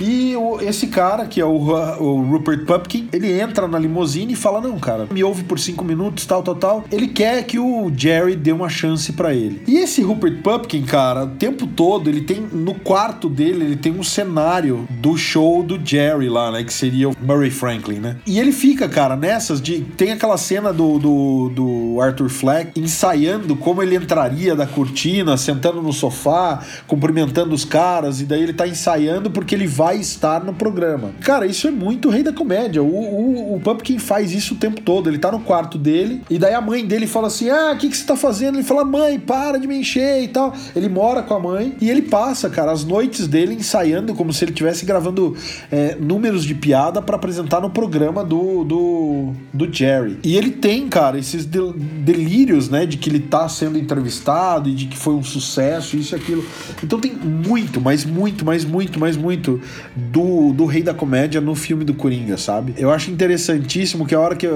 E 0.00 0.34
o, 0.36 0.60
esse 0.60 0.88
cara, 0.88 1.26
que 1.26 1.40
é 1.40 1.44
o, 1.44 1.50
o, 1.50 2.22
Rupert 2.22 2.64
Pupkin, 2.64 3.08
ele 3.12 3.40
entra 3.40 3.68
na 3.68 3.78
limusine 3.78 4.32
e 4.32 4.36
fala: 4.36 4.60
Não, 4.60 4.78
cara, 4.78 5.06
me 5.10 5.22
ouve 5.22 5.44
por 5.44 5.58
cinco 5.58 5.84
minutos, 5.84 6.26
tal, 6.26 6.42
tal, 6.42 6.54
tal. 6.54 6.84
Ele 6.90 7.08
quer 7.08 7.44
que 7.44 7.58
o 7.58 7.92
Jerry 7.94 8.36
dê 8.36 8.52
uma 8.52 8.68
chance 8.68 9.12
para 9.12 9.34
ele. 9.34 9.62
E 9.66 9.76
esse 9.78 10.02
Rupert 10.02 10.42
Pupkin, 10.42 10.82
cara, 10.82 11.24
o 11.24 11.28
tempo 11.28 11.66
todo, 11.66 12.08
ele 12.08 12.22
tem. 12.22 12.44
No 12.52 12.74
quarto 12.74 13.28
dele, 13.28 13.64
ele 13.64 13.76
tem 13.76 13.92
um 13.92 14.02
cenário 14.02 14.86
do 14.90 15.16
show 15.16 15.62
do 15.62 15.80
Jerry 15.84 16.28
lá, 16.28 16.50
né? 16.50 16.64
Que 16.64 16.72
seria 16.72 17.08
o 17.08 17.16
Murray 17.20 17.50
Franklin, 17.50 17.98
né? 17.98 18.16
E 18.26 18.38
ele 18.38 18.52
fica, 18.52 18.88
cara, 18.88 19.16
nessas 19.16 19.60
de. 19.60 19.80
Tem 19.96 20.12
aquela 20.12 20.36
cena 20.36 20.72
do, 20.72 20.98
do, 20.98 21.48
do 21.50 22.00
Arthur 22.00 22.28
Fleck 22.28 22.78
ensaiando 22.78 23.56
como 23.56 23.82
ele 23.82 23.96
entraria 23.96 24.54
da 24.54 24.66
cortina, 24.66 25.36
sentando 25.36 25.80
no 25.80 25.92
sofá, 25.92 26.62
cumprimentando 26.86 27.54
os 27.54 27.64
caras, 27.64 28.20
e 28.20 28.24
daí 28.24 28.42
ele 28.42 28.52
tá 28.52 28.66
ensaiando 28.66 29.30
porque 29.30 29.54
ele 29.54 29.66
vai 29.66 29.83
vai 29.84 29.98
estar 29.98 30.42
no 30.42 30.54
programa. 30.54 31.10
Cara, 31.20 31.46
isso 31.46 31.68
é 31.68 31.70
muito 31.70 32.08
rei 32.08 32.22
da 32.22 32.32
comédia. 32.32 32.82
O, 32.82 32.86
o, 32.86 33.56
o 33.56 33.60
Pumpkin 33.60 33.98
faz 33.98 34.32
isso 34.32 34.54
o 34.54 34.56
tempo 34.56 34.80
todo. 34.80 35.10
Ele 35.10 35.18
tá 35.18 35.30
no 35.30 35.40
quarto 35.40 35.76
dele, 35.76 36.22
e 36.30 36.38
daí 36.38 36.54
a 36.54 36.60
mãe 36.60 36.86
dele 36.86 37.06
fala 37.06 37.26
assim: 37.26 37.50
Ah, 37.50 37.72
o 37.74 37.76
que, 37.76 37.90
que 37.90 37.96
você 37.96 38.04
tá 38.04 38.16
fazendo? 38.16 38.56
Ele 38.56 38.64
fala: 38.64 38.82
Mãe, 38.82 39.18
para 39.18 39.58
de 39.58 39.66
me 39.66 39.76
encher 39.76 40.22
e 40.22 40.28
tal. 40.28 40.54
Ele 40.74 40.88
mora 40.88 41.22
com 41.22 41.34
a 41.34 41.38
mãe 41.38 41.76
e 41.82 41.90
ele 41.90 42.00
passa, 42.00 42.48
cara, 42.48 42.72
as 42.72 42.82
noites 42.82 43.28
dele 43.28 43.54
ensaiando 43.54 44.14
como 44.14 44.32
se 44.32 44.42
ele 44.44 44.52
estivesse 44.52 44.86
gravando 44.86 45.36
é, 45.70 45.96
números 45.96 46.44
de 46.44 46.54
piada 46.54 47.02
para 47.02 47.16
apresentar 47.16 47.60
no 47.60 47.68
programa 47.68 48.24
do, 48.24 48.64
do, 48.64 49.32
do 49.52 49.70
Jerry. 49.70 50.18
E 50.24 50.34
ele 50.34 50.50
tem, 50.50 50.88
cara, 50.88 51.18
esses 51.18 51.44
delírios, 51.44 52.70
né, 52.70 52.86
de 52.86 52.96
que 52.96 53.10
ele 53.10 53.20
tá 53.20 53.46
sendo 53.50 53.78
entrevistado 53.78 54.70
e 54.70 54.74
de 54.74 54.86
que 54.86 54.96
foi 54.96 55.12
um 55.12 55.22
sucesso, 55.22 55.94
isso 55.94 56.14
e 56.14 56.16
aquilo. 56.16 56.44
Então 56.82 56.98
tem 56.98 57.12
muito, 57.12 57.80
mas 57.82 58.04
muito, 58.06 58.46
mas 58.46 58.64
muito, 58.64 58.98
mas 58.98 59.16
muito 59.16 59.60
do, 59.94 60.52
do 60.52 60.66
Rei 60.66 60.82
da 60.82 60.94
Comédia 60.94 61.40
no 61.40 61.54
filme 61.54 61.84
do 61.84 61.94
Coringa, 61.94 62.36
sabe? 62.36 62.74
Eu 62.76 62.90
acho 62.90 63.10
interessantíssimo 63.10 64.06
que 64.06 64.14
a 64.14 64.20
hora 64.20 64.36
que 64.36 64.46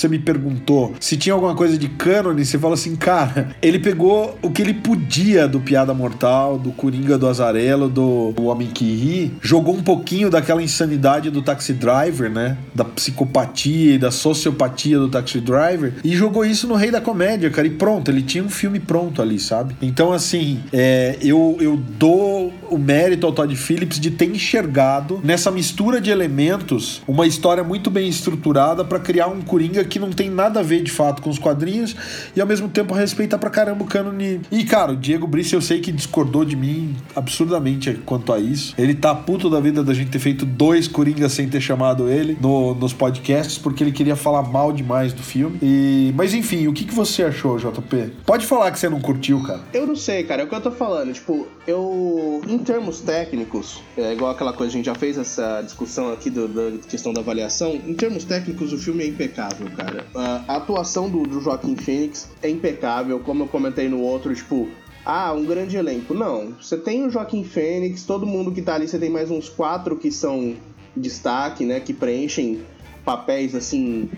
você 0.00 0.08
me 0.08 0.18
perguntou 0.18 0.94
se 1.00 1.16
tinha 1.16 1.32
alguma 1.32 1.54
coisa 1.54 1.78
de 1.78 1.88
cânone, 1.88 2.44
você 2.44 2.58
fala 2.58 2.74
assim, 2.74 2.96
cara, 2.96 3.50
ele 3.62 3.78
pegou 3.78 4.38
o 4.42 4.50
que 4.50 4.62
ele 4.62 4.74
podia 4.74 5.48
do 5.48 5.60
Piada 5.60 5.94
Mortal, 5.94 6.58
do 6.58 6.70
Coringa 6.72 7.18
do 7.18 7.26
Azarelo, 7.26 7.88
do 7.88 8.34
Homem 8.44 8.68
que 8.68 8.84
Ri, 8.84 9.32
jogou 9.40 9.74
um 9.74 9.82
pouquinho 9.82 10.30
daquela 10.30 10.62
insanidade 10.62 11.30
do 11.30 11.42
Taxi 11.42 11.72
Driver, 11.72 12.30
né? 12.30 12.56
Da 12.74 12.84
psicopatia 12.84 13.94
e 13.94 13.98
da 13.98 14.10
sociopatia 14.10 14.98
do 14.98 15.08
Taxi 15.08 15.40
Driver, 15.40 15.94
e 16.04 16.14
jogou 16.14 16.44
isso 16.44 16.66
no 16.66 16.74
Rei 16.74 16.90
da 16.90 17.00
Comédia, 17.00 17.50
cara, 17.50 17.66
e 17.66 17.70
pronto, 17.70 18.10
ele 18.10 18.22
tinha 18.22 18.42
um 18.42 18.50
filme 18.50 18.80
pronto 18.80 19.22
ali, 19.22 19.38
sabe? 19.38 19.76
Então, 19.80 20.12
assim, 20.12 20.60
é, 20.72 21.16
eu, 21.22 21.56
eu 21.60 21.76
dou 21.76 22.52
o 22.70 22.78
mérito 22.78 23.26
ao 23.26 23.32
Todd 23.32 23.54
Phillips 23.54 24.00
de 24.00 24.10
ter 24.10 24.26
enxergado 24.26 25.20
nessa 25.22 25.50
mistura 25.50 26.00
de 26.00 26.10
elementos 26.10 27.02
uma 27.06 27.26
história 27.26 27.62
muito 27.62 27.90
bem 27.90 28.08
estruturada 28.08 28.84
para 28.84 28.98
criar 28.98 29.28
um 29.28 29.40
Coringa 29.40 29.84
que 29.86 29.98
não 29.98 30.10
tem 30.10 30.30
nada 30.30 30.60
a 30.60 30.62
ver 30.62 30.82
de 30.82 30.90
fato 30.90 31.22
com 31.22 31.30
os 31.30 31.38
quadrinhos 31.38 31.96
e 32.34 32.40
ao 32.40 32.46
mesmo 32.46 32.68
tempo 32.68 32.94
respeita 32.94 33.38
pra 33.38 33.50
caramba 33.50 33.84
o 33.84 33.86
cânone. 33.86 34.40
E 34.50 34.64
cara, 34.64 34.92
o 34.92 34.96
Diego 34.96 35.26
Brice 35.26 35.54
eu 35.54 35.60
sei 35.60 35.80
que 35.80 35.92
discordou 35.92 36.44
de 36.44 36.56
mim 36.56 36.94
absurdamente 37.14 37.94
quanto 38.04 38.32
a 38.32 38.38
isso. 38.38 38.74
Ele 38.78 38.94
tá 38.94 39.14
puto 39.14 39.48
da 39.48 39.60
vida 39.60 39.82
da 39.82 39.94
gente 39.94 40.10
ter 40.10 40.18
feito 40.18 40.44
dois 40.44 40.88
Coringas 40.88 41.32
sem 41.32 41.48
ter 41.48 41.60
chamado 41.60 42.08
ele 42.08 42.36
no, 42.40 42.74
nos 42.74 42.92
podcasts 42.92 43.58
porque 43.58 43.82
ele 43.82 43.92
queria 43.92 44.16
falar 44.16 44.42
mal 44.42 44.72
demais 44.72 45.12
do 45.12 45.22
filme. 45.22 45.58
E 45.62 46.12
mas 46.16 46.34
enfim, 46.34 46.66
o 46.66 46.72
que, 46.72 46.84
que 46.84 46.94
você 46.94 47.22
achou, 47.22 47.58
JP? 47.58 48.12
Pode 48.24 48.46
falar 48.46 48.70
que 48.70 48.78
você 48.78 48.88
não 48.88 49.00
curtiu, 49.00 49.42
cara. 49.42 49.60
Eu 49.72 49.86
não 49.86 49.96
sei, 49.96 50.24
cara. 50.24 50.42
É 50.42 50.44
o 50.44 50.48
que 50.48 50.54
eu 50.54 50.60
tô 50.60 50.70
falando. 50.70 51.12
Tipo, 51.12 51.46
eu. 51.66 52.40
Em 52.46 52.58
termos 52.58 53.00
técnicos, 53.00 53.82
é 53.96 54.12
igual 54.12 54.30
aquela 54.30 54.52
coisa, 54.52 54.72
a 54.72 54.76
gente 54.76 54.86
já 54.86 54.94
fez 54.94 55.18
essa 55.18 55.62
discussão 55.62 56.12
aqui 56.12 56.30
do, 56.30 56.48
da 56.48 56.78
questão 56.86 57.12
da 57.12 57.20
avaliação. 57.20 57.74
Em 57.74 57.94
termos 57.94 58.24
técnicos, 58.24 58.72
o 58.72 58.78
filme 58.78 59.04
é 59.04 59.06
impecável, 59.08 59.68
cara. 59.76 60.06
A 60.14 60.56
atuação 60.56 61.08
do, 61.08 61.22
do 61.22 61.40
Joaquim 61.40 61.76
Phoenix 61.76 62.28
é 62.42 62.48
impecável, 62.48 63.20
como 63.20 63.44
eu 63.44 63.48
comentei 63.48 63.88
no 63.88 64.00
outro, 64.00 64.34
tipo. 64.34 64.68
Ah, 65.04 65.32
um 65.32 65.44
grande 65.44 65.76
elenco. 65.76 66.14
Não. 66.14 66.54
Você 66.60 66.76
tem 66.76 67.06
o 67.06 67.10
Joaquim 67.10 67.44
Fênix, 67.44 68.02
todo 68.02 68.26
mundo 68.26 68.50
que 68.50 68.60
tá 68.60 68.74
ali, 68.74 68.88
você 68.88 68.98
tem 68.98 69.08
mais 69.08 69.30
uns 69.30 69.48
quatro 69.48 69.96
que 69.96 70.10
são 70.10 70.56
destaque, 70.96 71.64
né? 71.64 71.78
Que 71.78 71.94
preenchem 71.94 72.62
papéis 73.04 73.54
assim 73.54 74.10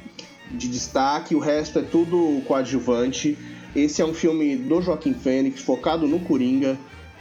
de 0.51 0.67
destaque, 0.67 1.35
o 1.35 1.39
resto 1.39 1.79
é 1.79 1.83
tudo 1.83 2.41
coadjuvante. 2.47 3.37
Esse 3.77 4.01
é 4.01 4.05
um 4.05 4.15
filme 4.15 4.57
do 4.57 4.81
Joaquim 4.81 5.13
Fênix, 5.13 5.61
focado 5.61 6.07
no 6.09 6.21
Coringa. 6.21 6.79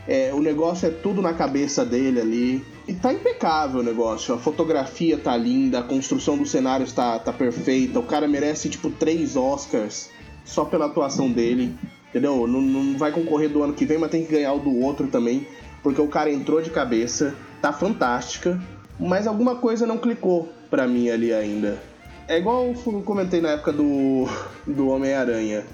É, 0.07 0.31
o 0.33 0.39
negócio 0.39 0.87
é 0.87 0.89
tudo 0.91 1.21
na 1.21 1.33
cabeça 1.33 1.83
dele 1.83 2.21
ali. 2.21 2.65
E 2.87 2.93
tá 2.93 3.11
impecável 3.11 3.81
o 3.81 3.83
negócio. 3.83 4.33
A 4.33 4.37
fotografia 4.37 5.17
tá 5.17 5.35
linda, 5.35 5.79
a 5.79 5.83
construção 5.83 6.37
dos 6.37 6.49
cenários 6.49 6.93
tá, 6.93 7.19
tá 7.19 7.33
perfeita. 7.33 7.99
O 7.99 8.03
cara 8.03 8.27
merece, 8.27 8.69
tipo, 8.69 8.89
três 8.89 9.35
Oscars 9.35 10.09
só 10.45 10.63
pela 10.63 10.85
atuação 10.85 11.29
dele. 11.29 11.75
Entendeu? 12.09 12.47
Não, 12.47 12.61
não 12.61 12.97
vai 12.97 13.11
concorrer 13.11 13.49
do 13.49 13.61
ano 13.61 13.73
que 13.73 13.85
vem, 13.85 13.97
mas 13.97 14.09
tem 14.09 14.25
que 14.25 14.31
ganhar 14.31 14.53
o 14.53 14.59
do 14.59 14.73
outro 14.79 15.07
também. 15.07 15.45
Porque 15.83 16.01
o 16.01 16.07
cara 16.07 16.31
entrou 16.31 16.61
de 16.61 16.69
cabeça, 16.69 17.35
tá 17.61 17.73
fantástica. 17.73 18.59
Mas 18.97 19.27
alguma 19.27 19.55
coisa 19.55 19.85
não 19.85 19.97
clicou 19.97 20.49
pra 20.69 20.87
mim 20.87 21.09
ali 21.09 21.33
ainda. 21.33 21.81
É 22.29 22.37
igual 22.37 22.73
eu 22.85 23.01
comentei 23.03 23.41
na 23.41 23.49
época 23.49 23.71
do, 23.71 24.25
do 24.65 24.87
Homem-Aranha 24.89 25.65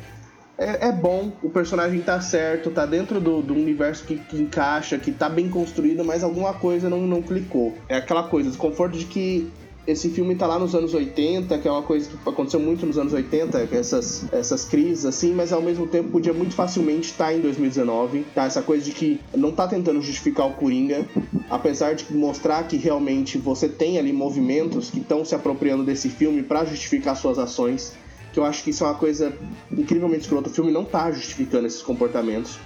é, 0.57 0.87
é, 0.87 0.91
bom, 0.91 1.31
o 1.41 1.49
personagem 1.49 1.99
tá 2.01 2.21
certo, 2.21 2.69
tá 2.69 2.85
dentro 2.85 3.19
do, 3.19 3.41
do 3.41 3.53
universo 3.53 4.05
que, 4.05 4.17
que, 4.17 4.39
encaixa, 4.39 4.97
que 4.97 5.11
tá 5.11 5.27
bem 5.27 5.49
construído, 5.49 6.03
mas 6.05 6.23
alguma 6.23 6.53
coisa 6.53 6.89
não, 6.89 7.01
não 7.01 7.21
clicou. 7.21 7.73
É 7.89 7.97
aquela 7.97 8.23
coisa, 8.23 8.49
desconforto 8.49 8.97
de 8.97 9.05
que 9.05 9.51
esse 9.85 10.09
filme 10.09 10.35
tá 10.35 10.47
lá 10.47 10.57
nos 10.57 10.73
anos 10.73 10.93
80, 10.93 11.57
que 11.57 11.67
é 11.67 11.71
uma 11.71 11.81
coisa 11.81 12.09
que 12.09 12.29
aconteceu 12.29 12.59
muito 12.59 12.85
nos 12.85 12.97
anos 12.97 13.11
80, 13.11 13.67
essas, 13.71 14.25
essas 14.31 14.63
crises 14.63 15.05
assim, 15.05 15.33
mas 15.33 15.51
ao 15.51 15.61
mesmo 15.61 15.87
tempo 15.87 16.09
podia 16.09 16.33
muito 16.33 16.53
facilmente 16.55 17.09
estar 17.09 17.25
tá 17.25 17.33
em 17.33 17.41
2019, 17.41 18.25
tá? 18.33 18.45
Essa 18.45 18.61
coisa 18.61 18.85
de 18.85 18.91
que 18.91 19.19
não 19.35 19.51
tá 19.51 19.67
tentando 19.67 20.01
justificar 20.01 20.47
o 20.47 20.53
Coringa, 20.53 21.05
apesar 21.49 21.95
de 21.95 22.15
mostrar 22.15 22.63
que 22.63 22.77
realmente 22.77 23.37
você 23.37 23.67
tem 23.67 23.97
ali 23.97 24.13
movimentos 24.13 24.89
que 24.89 24.99
estão 24.99 25.25
se 25.25 25.35
apropriando 25.35 25.83
desse 25.83 26.07
filme 26.07 26.43
para 26.43 26.63
justificar 26.63 27.17
suas 27.17 27.37
ações 27.37 27.93
que 28.33 28.39
eu 28.39 28.43
acho 28.43 28.63
que 28.63 28.71
isso 28.71 28.83
é 28.83 28.87
uma 28.87 28.95
coisa 28.95 29.31
incrivelmente 29.71 30.21
escrota. 30.21 30.49
O 30.49 30.51
filme 30.51 30.71
não 30.71 30.83
tá 30.83 31.11
justificando 31.11 31.67
esses 31.67 31.83
comportamentos. 31.83 32.57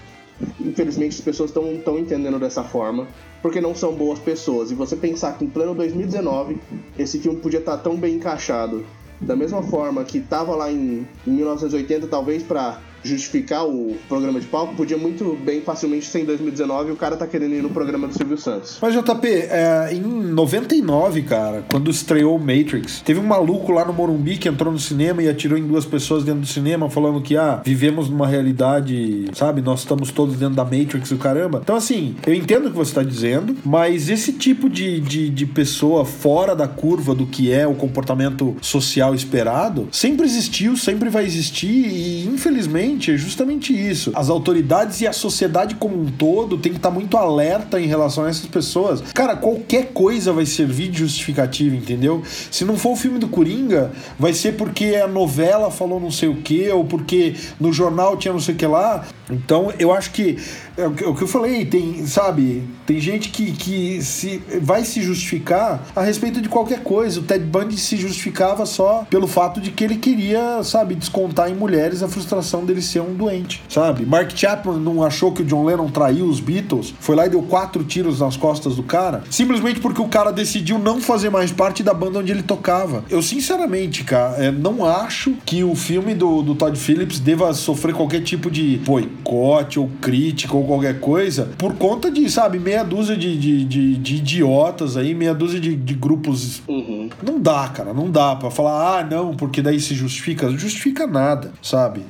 Infelizmente 0.60 1.15
as 1.15 1.21
pessoas 1.21 1.49
estão 1.49 1.99
entendendo 1.99 2.39
dessa 2.39 2.63
forma, 2.63 3.08
porque 3.41 3.60
não 3.60 3.75
são 3.75 3.93
boas 3.93 4.17
pessoas. 4.17 4.71
E 4.71 4.75
você 4.75 4.95
pensar 4.95 5.38
que 5.38 5.43
em 5.43 5.49
pleno 5.49 5.75
2019 5.75 6.58
esse 6.97 7.19
filme 7.19 7.39
podia 7.39 7.60
estar 7.60 7.77
tá 7.77 7.84
tão 7.84 7.97
bem 7.97 8.15
encaixado, 8.15 8.86
da 9.19 9.36
mesma 9.36 9.62
forma 9.63 10.03
que 10.03 10.19
estava 10.19 10.56
lá 10.56 10.71
em, 10.71 11.08
em 11.25 11.32
1980, 11.32 12.08
talvez 12.08 12.43
para 12.43 12.80
justificar 13.08 13.65
o 13.65 13.96
programa 14.08 14.39
de 14.39 14.48
palco, 14.48 14.76
podia 14.76 14.98
muito 14.98 15.38
bem 15.43 15.62
facilmente 15.62 16.06
ser 16.06 16.22
em 16.22 16.26
2019 16.26 16.89
e 16.89 16.91
o 16.91 16.96
cara 16.96 17.15
tá 17.15 17.26
querendo 17.26 17.54
ir 17.56 17.62
no 17.62 17.70
programa 17.70 18.08
do 18.08 18.13
Silvio 18.13 18.38
Santos. 18.38 18.78
Mas, 18.82 18.93
JP, 18.93 19.28
é, 19.28 19.89
em 19.93 20.02
99, 20.02 21.24
cara, 21.24 21.63
quando 21.70 21.89
estreou 21.89 22.38
Matrix, 22.38 23.02
teve 23.02 23.20
um 23.20 23.24
maluco 23.24 23.72
lá 23.72 23.86
no 23.86 23.93
Morumbi 23.93 24.38
que 24.38 24.50
entrou 24.50 24.72
no 24.72 24.80
cinema 24.80 25.22
e 25.22 25.30
atirou 25.30 25.58
em 25.58 25.65
duas 25.65 25.86
pessoas 25.86 26.24
dentro 26.24 26.41
do 26.41 26.48
cinema, 26.48 26.89
falando 26.89 27.22
que, 27.22 27.36
ah, 27.38 27.62
vivemos 27.63 28.10
numa 28.10 28.28
realidade, 28.28 29.26
sabe? 29.34 29.62
Nós 29.62 29.80
estamos 29.80 30.12
todos 30.12 30.36
dentro 30.36 30.56
da 30.56 30.63
Matrix 30.63 31.10
e 31.10 31.13
o 31.13 31.17
caramba. 31.17 31.60
Então, 31.63 31.76
assim, 31.76 32.15
eu 32.26 32.34
entendo 32.34 32.67
o 32.67 32.72
que 32.72 32.78
você 32.78 32.93
tá 32.93 33.04
dizendo, 33.04 33.56
mas 33.65 34.10
esse 34.10 34.34
tipo 34.34 34.70
de, 34.70 35.00
de, 35.00 35.30
de 35.30 35.46
pessoa 35.46 36.06
fora 36.06 36.56
da 36.56 36.67
curva 36.67 37.13
do 37.13 37.26
que 37.26 37.52
é 37.52 37.67
o 37.67 37.76
comportamento 37.76 38.56
social 38.62 39.13
esperado 39.13 39.88
sempre 39.91 40.26
existiu, 40.26 40.76
sempre 40.76 41.10
vai 41.10 41.26
existir 41.26 41.67
e, 41.67 42.26
infelizmente, 42.28 42.96
é 43.12 43.17
justamente 43.17 43.73
isso. 43.73 44.12
As 44.15 44.29
autoridades 44.29 45.01
e 45.01 45.07
a 45.07 45.13
sociedade 45.13 45.75
como 45.75 45.99
um 45.99 46.05
todo 46.05 46.57
tem 46.57 46.71
que 46.71 46.77
estar 46.77 46.89
tá 46.89 46.93
muito 46.93 47.17
alerta 47.17 47.79
em 47.79 47.88
relação 47.88 48.25
a 48.25 48.29
essas 48.29 48.47
pessoas. 48.47 49.01
Cara, 49.13 49.36
qualquer 49.36 49.88
coisa 49.93 50.33
vai 50.33 50.45
servir 50.45 50.89
de 50.89 50.99
justificativa, 50.99 51.75
entendeu? 51.75 52.23
Se 52.51 52.65
não 52.65 52.77
for 52.77 52.93
o 52.93 52.95
filme 52.95 53.19
do 53.19 53.27
Coringa, 53.27 53.91
vai 54.17 54.33
ser 54.33 54.53
porque 54.53 54.95
a 54.95 55.07
novela 55.07 55.69
falou 55.69 55.99
não 55.99 56.12
sei 56.12 56.29
o 56.29 56.36
que, 56.36 56.69
ou 56.69 56.86
porque 56.86 57.36
no 57.60 57.71
jornal 57.71 58.17
tinha 58.17 58.33
não 58.33 58.39
sei 58.39 58.55
o 58.55 58.57
que 58.57 58.65
lá. 58.65 59.05
Então, 59.29 59.71
eu 59.77 59.93
acho 59.93 60.12
que 60.12 60.38
é 60.78 60.86
o 60.86 61.16
que 61.16 61.24
eu 61.24 61.28
falei, 61.28 61.66
tem, 61.66 62.06
sabe, 62.06 62.63
tem 62.86 63.00
gente 63.00 63.30
que, 63.30 63.52
que 63.52 64.02
se, 64.02 64.42
vai 64.62 64.84
se 64.84 65.02
justificar 65.02 65.84
a 65.96 66.02
respeito 66.02 66.40
de 66.40 66.48
qualquer 66.48 66.84
coisa. 66.84 67.20
O 67.20 67.24
Ted 67.24 67.44
Bundy 67.44 67.78
se 67.78 67.98
justificava 67.98 68.66
só 68.66 69.06
pelo 69.10 69.28
fato 69.28 69.60
de 69.60 69.72
que 69.72 69.84
ele 69.84 69.96
queria, 69.96 70.62
sabe, 70.63 70.94
descontar 70.94 71.50
em 71.50 71.56
mulheres 71.56 72.04
a 72.04 72.08
frustração 72.08 72.63
dele 72.63 72.82
ser 72.82 73.02
um 73.02 73.13
doente, 73.13 73.63
sabe? 73.68 74.06
Mark 74.06 74.32
Chapman 74.36 74.80
não 74.80 75.04
achou 75.04 75.32
que 75.32 75.42
o 75.42 75.46
John 75.46 75.66
Lennon 75.66 75.90
traiu 75.90 76.26
os 76.26 76.40
Beatles, 76.40 76.94
foi 77.00 77.16
lá 77.16 77.26
e 77.26 77.30
deu 77.30 77.42
quatro 77.42 77.84
tiros 77.84 78.20
nas 78.20 78.38
costas 78.38 78.76
do 78.76 78.84
cara, 78.84 79.24
simplesmente 79.30 79.80
porque 79.80 80.02
o 80.02 80.08
cara 80.08 80.32
decidiu 80.32 80.78
não 80.78 81.02
fazer 81.02 81.30
mais 81.30 81.52
parte 81.52 81.82
da 81.82 81.94
banda 81.94 82.20
onde 82.20 82.32
ele 82.32 82.44
tocava. 82.44 83.04
Eu, 83.10 83.22
sinceramente, 83.22 84.04
cara, 84.04 84.36
é, 84.38 84.52
não 84.52 84.86
acho 84.86 85.34
que 85.46 85.63
o 85.63 85.76
filme 85.76 86.13
do, 86.13 86.44
do 86.44 86.54
Todd 86.54 86.78
Phillips 86.78 87.20
deva 87.20 87.54
sofrer 87.54 87.96
qualquer 87.96 88.22
tipo 88.22 88.52
de 88.52 88.78
boicote 88.78 89.80
ou 89.80 89.90
crítica 90.02 90.56
ou 90.56 90.66
qualquer 90.67 90.99
coisa 90.99 91.49
por 91.58 91.75
conta 91.75 92.12
de, 92.12 92.30
sabe, 92.30 92.60
meia 92.60 92.84
dúzia 92.84 93.15
de, 93.15 93.38
de, 93.38 93.65
de, 93.65 93.95
de 93.97 94.15
idiotas 94.17 94.95
aí, 94.97 95.15
meia 95.15 95.34
dúzia 95.34 95.60
de, 95.60 95.75
de 95.75 95.93
grupos. 95.93 96.62
Uhum. 96.67 97.10
Não 97.23 97.39
dá, 97.39 97.67
cara, 97.69 97.93
não 97.93 98.12
dá 98.12 98.36
pra 98.36 98.51
falar, 98.51 98.99
ah, 98.99 99.03
não, 99.03 99.36
porque 99.36 99.62
daí 99.62 99.80
se 99.80 99.95
justifica. 99.95 100.49
Justifica 100.51 101.08
nada, 101.08 101.51
sabe? 101.62 102.01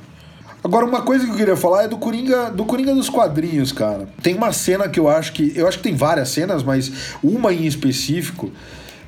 Agora, 0.62 0.84
uma 0.84 1.02
coisa 1.02 1.24
que 1.24 1.30
eu 1.30 1.36
queria 1.36 1.56
falar 1.56 1.84
é 1.84 1.88
do 1.88 1.96
Coringa, 1.96 2.50
do 2.50 2.64
Coringa 2.64 2.94
dos 2.94 3.08
quadrinhos, 3.08 3.70
cara. 3.70 4.08
Tem 4.22 4.34
uma 4.34 4.52
cena 4.52 4.88
que 4.88 4.98
eu 4.98 5.08
acho 5.08 5.32
que. 5.32 5.52
Eu 5.54 5.68
acho 5.68 5.78
que 5.78 5.84
tem 5.84 5.94
várias 5.94 6.28
cenas, 6.30 6.62
mas 6.62 7.14
uma 7.22 7.52
em 7.52 7.64
específico. 7.64 8.50